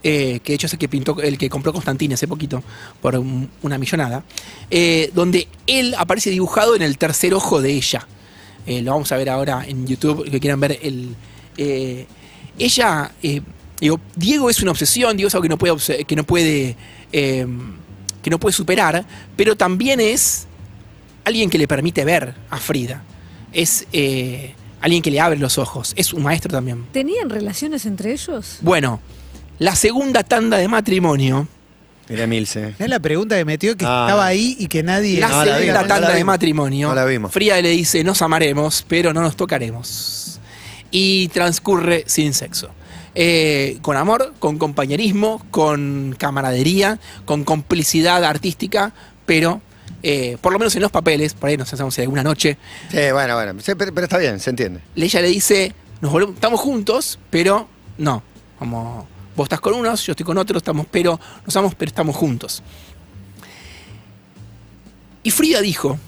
eh, 0.03 0.39
que 0.45 0.53
de 0.53 0.55
hecho 0.55 0.67
es 0.69 0.73
el 0.75 0.79
que 0.79 0.89
pintó, 0.89 1.21
el 1.21 1.37
que 1.37 1.49
compró 1.51 1.73
Constantine 1.73 2.15
hace 2.15 2.29
poquito, 2.29 2.63
por 3.03 3.17
un- 3.17 3.51
una 3.63 3.77
millonada, 3.77 4.23
eh, 4.71 5.11
donde 5.15 5.49
él 5.67 5.95
aparece 5.99 6.31
dibujado 6.31 6.77
en 6.77 6.83
el 6.83 6.97
tercer 6.97 7.35
ojo 7.35 7.61
de 7.61 7.73
ella. 7.73 8.07
Eh, 8.67 8.83
lo 8.83 8.93
vamos 8.93 9.11
a 9.11 9.17
ver 9.17 9.29
ahora 9.31 9.65
en 9.67 9.85
YouTube, 9.87 10.31
que 10.31 10.39
quieran 10.39 10.61
ver 10.61 10.79
el. 10.83 11.17
eh, 11.57 12.07
ella. 12.59 13.11
eh, 13.23 13.41
digo, 13.81 13.99
Diego 14.15 14.49
es 14.49 14.63
una 14.63 14.71
obsesión, 14.71 15.17
Diego 15.17 15.27
es 15.29 15.35
algo 15.35 15.43
que 15.43 15.49
no 15.49 15.59
puede, 15.59 16.05
que 16.05 16.15
no 16.17 16.25
puede. 16.25 16.77
eh, 17.13 17.47
que 18.23 18.31
no 18.31 18.39
puede 18.39 18.53
superar, 18.53 19.05
pero 19.37 19.57
también 19.57 19.99
es 20.01 20.47
alguien 21.25 21.49
que 21.51 21.59
le 21.59 21.67
permite 21.67 22.05
ver 22.05 22.35
a 22.51 22.59
Frida. 22.59 23.03
Es 23.57 23.87
eh, 23.93 24.55
alguien 24.83 25.01
que 25.03 25.11
le 25.11 25.19
abre 25.19 25.39
los 25.39 25.57
ojos. 25.57 25.95
Es 25.97 26.13
un 26.13 26.23
maestro 26.23 26.51
también. 26.53 26.85
¿Tenían 26.93 27.31
relaciones 27.31 27.87
entre 27.87 28.13
ellos? 28.13 28.59
Bueno, 28.61 29.01
la 29.59 29.75
segunda 29.75 30.23
tanda 30.23 30.59
de 30.59 30.69
matrimonio. 30.69 31.49
Mira, 32.09 32.27
Milce. 32.27 32.75
Es 32.79 32.89
la 32.89 33.01
pregunta 33.01 33.35
que 33.37 33.45
metió 33.47 33.75
que 33.77 33.87
Ah. 33.87 34.05
estaba 34.07 34.27
ahí 34.27 34.57
y 34.61 34.67
que 34.69 34.83
nadie. 34.83 35.19
La 35.19 35.29
No, 35.29 35.45
la 35.47 35.57
segunda 35.57 35.83
no 35.83 35.89
tanda 35.89 36.09
la 36.11 36.15
de 36.15 36.25
matrimonio. 36.25 36.89
No 36.89 36.95
la 36.95 37.05
vimos. 37.07 37.33
Frida 37.33 37.61
le 37.63 37.71
dice, 37.71 38.05
nos 38.05 38.21
amaremos, 38.21 38.85
pero 38.87 39.15
no 39.15 39.23
nos 39.23 39.35
tocaremos. 39.37 40.39
Y 40.91 41.29
transcurre 41.29 42.05
sin 42.07 42.35
sexo. 42.35 42.69
Eh, 43.15 43.79
con 43.81 43.97
amor, 43.97 44.35
con 44.39 44.59
compañerismo, 44.59 45.45
con 45.51 46.15
camaradería, 46.19 47.01
con 47.25 47.45
complicidad 47.45 48.23
artística, 48.25 48.93
pero 49.25 49.63
eh, 50.09 50.37
por 50.41 50.53
lo 50.53 50.59
menos 50.61 50.75
en 50.77 50.83
los 50.83 50.93
papeles, 50.93 51.35
por 51.35 51.49
ahí 51.51 51.57
nos 51.57 51.73
hacemos 51.73 51.93
si 51.95 52.01
alguna 52.01 52.23
noche, 52.23 52.57
Sí, 52.93 52.99
bueno, 53.13 53.35
bueno. 53.35 53.55
Sí, 53.61 53.73
pero, 53.77 53.93
pero 53.93 54.05
está 54.05 54.19
bien, 54.19 54.39
se 54.39 54.51
entiende. 54.51 54.81
ella 54.95 55.21
le 55.21 55.29
dice, 55.29 55.75
nos 56.01 56.13
volvemos- 56.13 56.35
estamos 56.37 56.61
juntos, 56.61 57.19
pero 57.29 57.69
no. 57.99 58.23
Como 58.59 59.09
vos 59.35 59.47
estás 59.47 59.61
con 59.61 59.75
unos, 59.75 60.07
yo 60.07 60.13
estoy 60.13 60.25
con 60.25 60.39
otros, 60.39 60.61
estamos, 60.61 60.87
pero 60.91 61.19
nos 61.45 61.53
vamos, 61.55 61.75
pero 61.75 61.89
estamos 61.89 62.15
juntos. 62.15 62.63
Y 65.23 65.31
Frida 65.33 65.61
dijo 65.61 65.99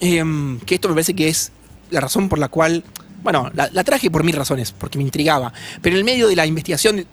em, 0.00 0.58
que 0.60 0.74
esto 0.74 0.88
me 0.88 0.94
parece 0.94 1.14
que 1.14 1.28
es 1.28 1.52
la 1.90 2.00
razón 2.00 2.28
por 2.28 2.38
la 2.38 2.48
cual, 2.48 2.82
bueno, 3.22 3.50
la, 3.54 3.70
la 3.72 3.84
traje 3.84 4.10
por 4.10 4.24
mil 4.24 4.34
razones, 4.34 4.72
porque 4.72 4.98
me 4.98 5.04
intrigaba, 5.04 5.52
pero 5.80 5.94
en 5.94 5.98
el 6.00 6.04
medio 6.04 6.26
de 6.28 6.34
la 6.36 6.44
investigación, 6.44 7.06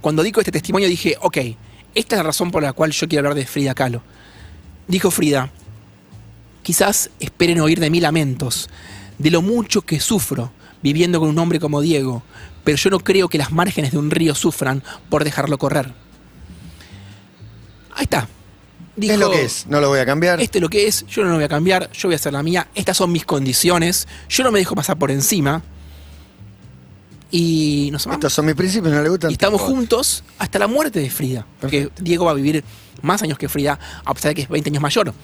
cuando 0.00 0.22
dijo 0.22 0.40
este 0.40 0.52
testimonio 0.52 0.88
dije, 0.88 1.16
ok, 1.20 1.38
esta 1.94 2.14
es 2.14 2.18
la 2.18 2.22
razón 2.22 2.50
por 2.52 2.62
la 2.62 2.72
cual 2.72 2.92
yo 2.92 3.08
quiero 3.08 3.20
hablar 3.28 3.34
de 3.34 3.46
Frida 3.46 3.74
Kahlo. 3.74 4.02
Dijo 4.88 5.10
Frida, 5.10 5.50
quizás 6.62 7.10
esperen 7.20 7.60
oír 7.60 7.80
de 7.80 7.90
mí 7.90 8.00
lamentos, 8.00 8.68
de 9.18 9.30
lo 9.30 9.42
mucho 9.42 9.82
que 9.82 10.00
sufro 10.00 10.52
viviendo 10.82 11.20
con 11.20 11.28
un 11.28 11.38
hombre 11.38 11.60
como 11.60 11.80
Diego, 11.80 12.22
pero 12.64 12.76
yo 12.76 12.90
no 12.90 13.00
creo 13.00 13.28
que 13.28 13.38
las 13.38 13.52
márgenes 13.52 13.92
de 13.92 13.98
un 13.98 14.10
río 14.10 14.34
sufran 14.34 14.82
por 15.08 15.24
dejarlo 15.24 15.58
correr. 15.58 15.92
Ahí 17.94 18.04
está. 18.04 18.28
Dijo, 18.94 19.14
es 19.14 19.20
lo 19.20 19.30
que 19.30 19.44
es, 19.44 19.66
no 19.68 19.80
lo 19.80 19.88
voy 19.88 20.00
a 20.00 20.06
cambiar. 20.06 20.40
Esto 20.40 20.58
es 20.58 20.62
lo 20.62 20.68
que 20.68 20.86
es, 20.86 21.06
yo 21.06 21.22
no 21.22 21.30
lo 21.30 21.36
voy 21.36 21.44
a 21.44 21.48
cambiar, 21.48 21.90
yo 21.92 22.08
voy 22.08 22.14
a 22.14 22.16
hacer 22.16 22.32
la 22.32 22.42
mía, 22.42 22.68
estas 22.74 22.96
son 22.96 23.10
mis 23.10 23.24
condiciones, 23.24 24.06
yo 24.28 24.44
no 24.44 24.52
me 24.52 24.58
dejo 24.58 24.74
pasar 24.74 24.98
por 24.98 25.10
encima. 25.10 25.62
Y 27.30 27.88
nos 27.90 28.06
amamos. 28.06 28.18
Estos 28.18 28.34
son 28.34 28.44
mis 28.44 28.54
principios, 28.54 28.92
no 28.92 29.02
le 29.02 29.08
gustan. 29.08 29.30
Y 29.30 29.34
estamos 29.34 29.62
juntos 29.62 30.22
hasta 30.38 30.58
la 30.58 30.66
muerte 30.66 31.00
de 31.00 31.08
Frida. 31.08 31.46
Porque 31.62 31.88
Diego 31.98 32.26
va 32.26 32.32
a 32.32 32.34
vivir 32.34 32.62
más 33.00 33.22
años 33.22 33.38
que 33.38 33.48
Frida, 33.48 33.78
a 34.04 34.12
pesar 34.12 34.30
de 34.30 34.34
que 34.34 34.42
es 34.42 34.48
20 34.50 34.68
años 34.68 34.82
mayor. 34.82 35.14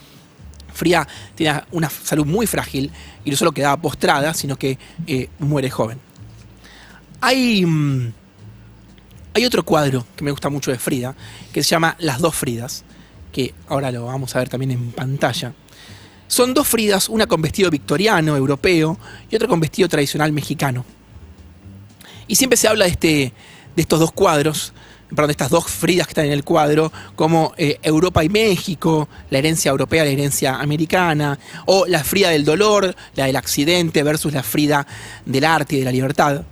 Frida 0.79 1.05
tiene 1.35 1.61
una 1.71 1.89
salud 1.89 2.25
muy 2.25 2.47
frágil 2.47 2.89
y 3.25 3.29
no 3.29 3.35
solo 3.35 3.51
quedaba 3.51 3.77
postrada, 3.77 4.33
sino 4.33 4.57
que 4.57 4.79
eh, 5.05 5.29
muere 5.39 5.69
joven. 5.69 5.99
Hay, 7.19 7.65
mm, 7.65 8.13
hay 9.33 9.45
otro 9.45 9.63
cuadro 9.63 10.05
que 10.15 10.23
me 10.23 10.31
gusta 10.31 10.49
mucho 10.49 10.71
de 10.71 10.79
Frida, 10.79 11.15
que 11.51 11.61
se 11.63 11.69
llama 11.69 11.97
Las 11.99 12.19
dos 12.19 12.33
Fridas, 12.33 12.85
que 13.33 13.53
ahora 13.67 13.91
lo 13.91 14.05
vamos 14.05 14.33
a 14.35 14.39
ver 14.39 14.47
también 14.47 14.71
en 14.71 14.91
pantalla. 14.91 15.53
Son 16.27 16.53
dos 16.53 16.67
Fridas, 16.67 17.09
una 17.09 17.27
con 17.27 17.41
vestido 17.41 17.69
victoriano, 17.69 18.37
europeo, 18.37 18.97
y 19.29 19.35
otra 19.35 19.49
con 19.49 19.59
vestido 19.59 19.89
tradicional 19.89 20.31
mexicano. 20.31 20.85
Y 22.27 22.35
siempre 22.35 22.55
se 22.55 22.69
habla 22.69 22.85
de, 22.85 22.91
este, 22.91 23.33
de 23.75 23.81
estos 23.81 23.99
dos 23.99 24.13
cuadros, 24.13 24.71
perdón, 25.09 25.31
estas 25.31 25.49
dos 25.49 25.65
Fridas 25.65 26.07
que 26.07 26.11
están 26.11 26.25
en 26.25 26.31
el 26.31 26.43
cuadro, 26.43 26.91
como 27.15 27.53
eh, 27.57 27.79
Europa 27.81 28.23
y 28.23 28.29
México, 28.29 29.09
la 29.29 29.39
herencia 29.39 29.71
europea, 29.71 30.03
la 30.03 30.09
herencia 30.11 30.55
americana, 30.55 31.39
o 31.65 31.85
la 31.87 32.03
Frida 32.03 32.29
del 32.29 32.45
dolor, 32.45 32.95
la 33.15 33.25
del 33.25 33.35
accidente 33.35 34.03
versus 34.03 34.33
la 34.33 34.43
Frida 34.43 34.85
del 35.25 35.45
arte 35.45 35.75
y 35.75 35.79
de 35.79 35.85
la 35.85 35.91
libertad. 35.91 36.43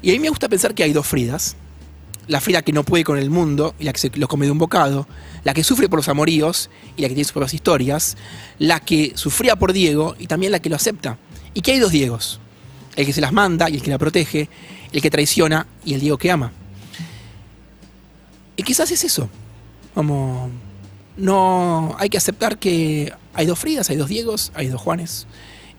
Y 0.00 0.10
a 0.10 0.12
mí 0.12 0.18
me 0.18 0.28
gusta 0.28 0.48
pensar 0.48 0.74
que 0.74 0.82
hay 0.82 0.92
dos 0.92 1.06
Fridas, 1.06 1.56
la 2.26 2.40
Frida 2.40 2.62
que 2.62 2.72
no 2.72 2.84
puede 2.84 3.04
con 3.04 3.18
el 3.18 3.30
mundo 3.30 3.74
y 3.78 3.84
la 3.84 3.92
que 3.92 3.98
se 3.98 4.10
lo 4.14 4.28
come 4.28 4.46
de 4.46 4.52
un 4.52 4.58
bocado, 4.58 5.06
la 5.44 5.54
que 5.54 5.64
sufre 5.64 5.88
por 5.88 5.98
los 5.98 6.08
amoríos 6.08 6.70
y 6.96 7.02
la 7.02 7.08
que 7.08 7.14
tiene 7.14 7.24
sus 7.24 7.32
propias 7.32 7.54
historias, 7.54 8.16
la 8.58 8.80
que 8.80 9.12
sufría 9.14 9.56
por 9.56 9.72
Diego 9.72 10.16
y 10.18 10.26
también 10.26 10.52
la 10.52 10.60
que 10.60 10.68
lo 10.68 10.76
acepta. 10.76 11.18
Y 11.54 11.60
que 11.60 11.72
hay 11.72 11.78
dos 11.78 11.92
Diegos, 11.92 12.40
el 12.96 13.06
que 13.06 13.12
se 13.12 13.20
las 13.20 13.32
manda 13.32 13.68
y 13.68 13.74
el 13.74 13.82
que 13.82 13.90
la 13.90 13.98
protege, 13.98 14.48
el 14.92 15.02
que 15.02 15.10
traiciona 15.10 15.66
y 15.84 15.94
el 15.94 16.00
Diego 16.00 16.18
que 16.18 16.30
ama. 16.30 16.52
Y 18.56 18.62
quizás 18.62 18.90
es 18.90 19.04
eso. 19.04 19.28
Como 19.94 20.50
no 21.16 21.94
hay 21.98 22.08
que 22.08 22.18
aceptar 22.18 22.58
que 22.58 23.12
hay 23.34 23.46
dos 23.46 23.58
Fridas, 23.58 23.90
hay 23.90 23.96
dos 23.96 24.08
Diegos, 24.08 24.52
hay 24.54 24.68
dos 24.68 24.80
Juanes. 24.80 25.26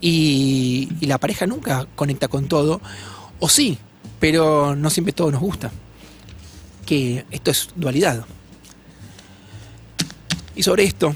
Y, 0.01 0.89
y 0.99 1.05
la 1.05 1.17
pareja 1.17 1.47
nunca 1.47 1.87
conecta 1.95 2.27
con 2.27 2.47
todo. 2.47 2.81
O 3.39 3.49
sí, 3.49 3.77
pero 4.19 4.75
no 4.75 4.89
siempre 4.89 5.13
todo 5.13 5.31
nos 5.31 5.41
gusta. 5.41 5.71
Que 6.85 7.25
esto 7.31 7.51
es 7.51 7.69
dualidad. 7.75 8.25
Y 10.55 10.63
sobre 10.63 10.83
esto, 10.83 11.13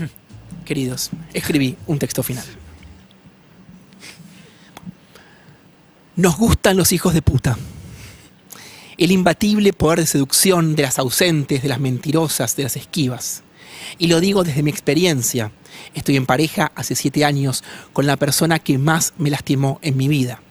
queridos, 0.64 1.10
escribí 1.32 1.76
un 1.86 1.98
texto 1.98 2.22
final. 2.22 2.44
Nos 6.16 6.36
gustan 6.36 6.76
los 6.76 6.92
hijos 6.92 7.14
de 7.14 7.22
puta. 7.22 7.56
El 8.98 9.12
imbatible 9.12 9.72
poder 9.72 10.00
de 10.00 10.06
seducción 10.06 10.74
de 10.74 10.82
las 10.82 10.98
ausentes, 10.98 11.62
de 11.62 11.68
las 11.68 11.78
mentirosas, 11.78 12.56
de 12.56 12.64
las 12.64 12.76
esquivas. 12.76 13.44
Y 13.96 14.08
lo 14.08 14.18
digo 14.18 14.42
desde 14.42 14.64
mi 14.64 14.70
experiencia. 14.70 15.52
Estoy 15.94 16.16
en 16.16 16.26
pareja 16.26 16.72
hace 16.74 16.96
siete 16.96 17.24
años 17.24 17.62
con 17.92 18.08
la 18.08 18.16
persona 18.16 18.58
que 18.58 18.76
más 18.76 19.14
me 19.16 19.30
lastimó 19.30 19.78
en 19.82 19.96
mi 19.96 20.08
vida. 20.08 20.42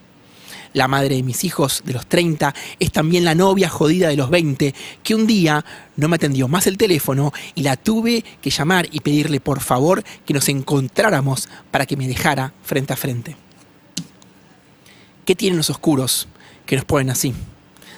La 0.72 0.88
madre 0.88 1.16
de 1.16 1.24
mis 1.24 1.44
hijos 1.44 1.82
de 1.84 1.92
los 1.92 2.08
30 2.08 2.56
es 2.80 2.90
también 2.94 3.26
la 3.26 3.36
novia 3.36 3.68
jodida 3.68 4.08
de 4.08 4.16
los 4.16 4.30
20 4.30 4.74
que 5.04 5.14
un 5.14 5.28
día 5.28 5.66
no 5.98 6.08
me 6.08 6.16
atendió 6.16 6.48
más 6.48 6.68
el 6.68 6.78
teléfono 6.78 7.34
y 7.54 7.64
la 7.64 7.76
tuve 7.76 8.24
que 8.42 8.50
llamar 8.50 8.88
y 8.94 9.02
pedirle 9.02 9.42
por 9.42 9.60
favor 9.60 10.06
que 10.26 10.34
nos 10.34 10.48
encontráramos 10.48 11.50
para 11.70 11.86
que 11.86 11.98
me 11.98 12.08
dejara 12.08 12.54
frente 12.64 12.94
a 12.94 12.98
frente. 12.98 13.36
¿Qué 15.26 15.36
tienen 15.36 15.58
los 15.58 15.70
oscuros 15.70 16.30
que 16.66 16.78
nos 16.78 16.86
ponen 16.86 17.10
así? 17.10 17.34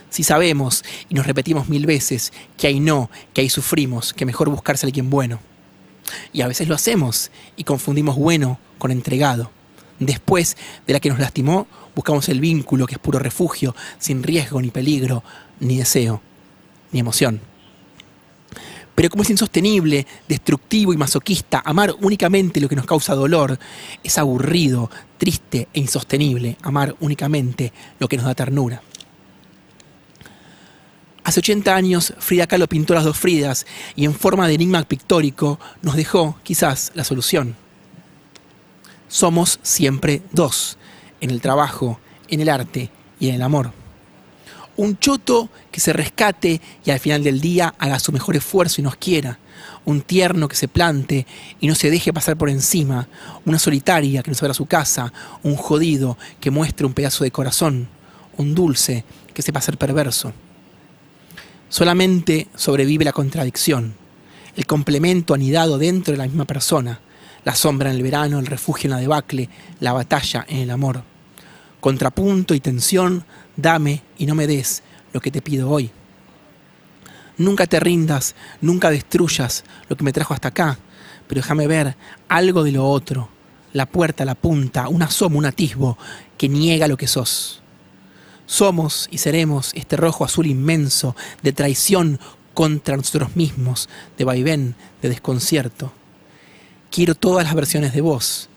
Si 0.10 0.24
sabemos 0.24 0.84
y 1.08 1.15
nos 1.15 1.28
repetimos 1.28 1.69
mil 1.69 1.86
veces 1.86 2.34
que 2.58 2.67
ahí 2.67 2.80
no, 2.80 3.10
que 3.34 3.41
ahí 3.41 3.50
sufrimos, 3.50 4.13
que 4.13 4.26
mejor 4.26 4.50
buscarse 4.50 4.86
a 4.86 4.88
alguien 4.88 5.10
bueno. 5.10 5.39
Y 6.34 6.41
a 6.41 6.48
veces 6.48 6.67
lo 6.67 6.76
hacemos 6.76 7.32
y 7.56 7.63
confundimos 7.63 8.15
bueno 8.15 8.60
con 8.78 8.91
entregado. 8.91 9.52
Después 10.00 10.58
de 10.88 10.93
la 10.93 11.00
que 11.00 11.10
nos 11.10 11.19
lastimó, 11.19 11.67
buscamos 11.93 12.30
el 12.30 12.39
vínculo 12.39 12.88
que 12.88 12.95
es 12.95 13.00
puro 13.00 13.19
refugio, 13.19 13.76
sin 14.00 14.24
riesgo 14.24 14.62
ni 14.62 14.72
peligro, 14.72 15.24
ni 15.60 15.78
deseo, 15.78 16.22
ni 16.91 17.00
emoción. 17.00 17.41
Pero 18.95 19.10
como 19.10 19.24
es 19.24 19.30
insostenible, 19.30 20.06
destructivo 20.28 20.93
y 20.93 20.98
masoquista 20.98 21.62
amar 21.63 21.95
únicamente 22.02 22.60
lo 22.60 22.67
que 22.67 22.76
nos 22.76 22.86
causa 22.86 23.15
dolor, 23.15 23.58
es 24.04 24.17
aburrido, 24.17 24.89
triste 25.17 25.69
e 25.74 25.80
insostenible 25.80 26.58
amar 26.63 26.95
únicamente 27.00 27.72
lo 28.00 28.10
que 28.10 28.17
nos 28.17 28.26
da 28.26 28.36
ternura. 28.36 28.82
Hace 31.30 31.42
80 31.42 31.76
años 31.76 32.15
Frida 32.18 32.48
Kahlo 32.48 32.65
pintó 32.65 32.96
las 32.96 33.04
dos 33.04 33.15
Fridas 33.15 33.68
y 33.96 34.06
en 34.06 34.15
forma 34.15 34.48
de 34.48 34.56
enigma 34.56 34.82
pictórico 34.82 35.60
nos 35.84 35.96
dejó, 35.96 36.39
quizás, 36.42 36.92
la 36.96 37.04
solución. 37.04 37.56
Somos 39.08 39.60
siempre 39.62 40.24
dos, 40.32 40.80
en 41.22 41.30
el 41.30 41.39
trabajo, 41.39 42.00
en 42.30 42.42
el 42.42 42.50
arte 42.50 42.89
y 43.20 43.30
en 43.30 43.36
el 43.36 43.44
amor. 43.44 43.74
Un 44.76 44.98
choto 44.98 45.52
que 45.72 45.80
se 45.80 45.94
rescate 45.94 46.62
y 46.84 46.89
al 46.89 47.00
final 47.00 47.24
del 47.24 47.42
día 47.42 47.76
haga 47.78 48.00
su 48.00 48.12
mejor 48.12 48.36
esfuerzo 48.36 48.82
y 48.82 48.84
nos 48.84 48.96
quiera. 48.96 49.38
Un 49.86 50.02
tierno 50.02 50.48
que 50.48 50.56
se 50.56 50.68
plante 50.68 51.28
y 51.60 51.68
no 51.68 51.76
se 51.76 51.92
deje 51.92 52.12
pasar 52.12 52.38
por 52.38 52.50
encima. 52.50 53.08
Una 53.46 53.60
solitaria 53.60 54.24
que 54.24 54.32
nos 54.32 54.42
abra 54.42 54.56
su 54.56 54.65
casa. 54.65 55.13
Un 55.44 55.58
jodido 55.58 56.18
que 56.39 56.50
muestre 56.50 56.88
un 56.88 56.94
pedazo 56.94 57.24
de 57.24 57.30
corazón. 57.30 57.88
Un 58.36 58.56
dulce 58.56 59.06
que 59.36 59.44
sepa 59.44 59.62
ser 59.62 59.78
perverso. 59.78 60.34
Solamente 61.69 62.47
sobrevive 62.55 63.05
la 63.05 63.13
contradicción, 63.13 63.93
el 64.55 64.65
complemento 64.65 65.36
anidado 65.36 65.77
dentro 65.77 66.12
de 66.12 66.17
la 66.17 66.25
misma 66.25 66.45
persona, 66.45 66.99
la 67.45 67.53
sombra 67.53 67.91
en 67.91 67.97
el 67.97 68.03
verano, 68.03 68.39
el 68.39 68.47
refugio 68.47 68.88
en 68.88 68.95
la 68.95 68.99
debacle, 68.99 69.49
la 69.79 69.93
batalla 69.93 70.45
en 70.49 70.58
el 70.58 70.71
amor. 70.71 71.03
Contrapunto 71.79 72.55
y 72.55 72.60
tensión, 72.60 73.23
dame 73.55 74.01
y 74.17 74.25
no 74.25 74.34
me 74.34 74.47
des 74.47 74.82
lo 75.13 75.21
que 75.21 75.29
te 75.29 75.43
pido 75.43 75.69
hoy. 75.69 75.91
Nunca 77.38 77.67
te 77.67 77.79
rindas, 77.79 78.36
nunca 78.62 78.89
destruyas 78.89 79.63
lo 79.88 79.95
que 79.95 80.03
me 80.03 80.12
trajo 80.12 80.34
hasta 80.34 80.47
acá, 80.47 80.79
pero 81.27 81.41
déjame 81.41 81.67
ver 81.67 81.95
algo 82.27 82.63
de 82.63 82.71
lo 82.71 82.89
otro, 82.89 83.29
la 83.73 83.86
puerta, 83.86 84.25
la 84.25 84.34
punta, 84.34 84.89
un 84.89 85.03
asomo, 85.03 85.38
un 85.38 85.45
atisbo 85.45 85.99
que 86.36 86.49
niega 86.49 86.88
lo 86.88 86.97
que 86.97 87.08
sos. 87.08 87.62
Somos 88.49 89.07
y 89.12 89.19
seremos 89.19 89.69
este 89.75 89.95
rojo 89.95 90.25
azul 90.25 90.47
inmenso 90.47 91.15
de 91.43 91.53
traición 91.53 92.19
contra 92.55 92.97
nosotros 92.97 93.35
mismos, 93.35 93.89
de 94.17 94.25
vaivén, 94.25 94.73
de 95.03 95.09
desconcierto. 95.09 95.93
Quiero 96.89 97.13
todas 97.13 97.45
las 97.45 97.53
versiones 97.53 97.93
de 97.93 98.01
vos. 98.01 98.49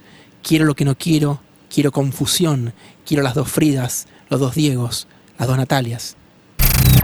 Quiero 0.43 0.65
lo 0.65 0.75
que 0.75 0.87
no 0.87 0.97
quiero, 0.97 1.43
quiero 1.69 1.93
confusión, 1.93 2.73
quiero 3.05 3.23
las 3.23 3.35
dos 3.35 3.51
Fridas, 3.51 4.07
los 4.31 4.41
dos 4.41 4.55
Diegos, 4.55 5.09
las 5.39 5.47
dos 5.47 5.59
Natalias. 5.59 6.17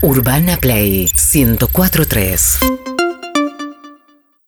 Urbana 0.00 0.56
Play 0.56 1.10
1043. 1.34 2.58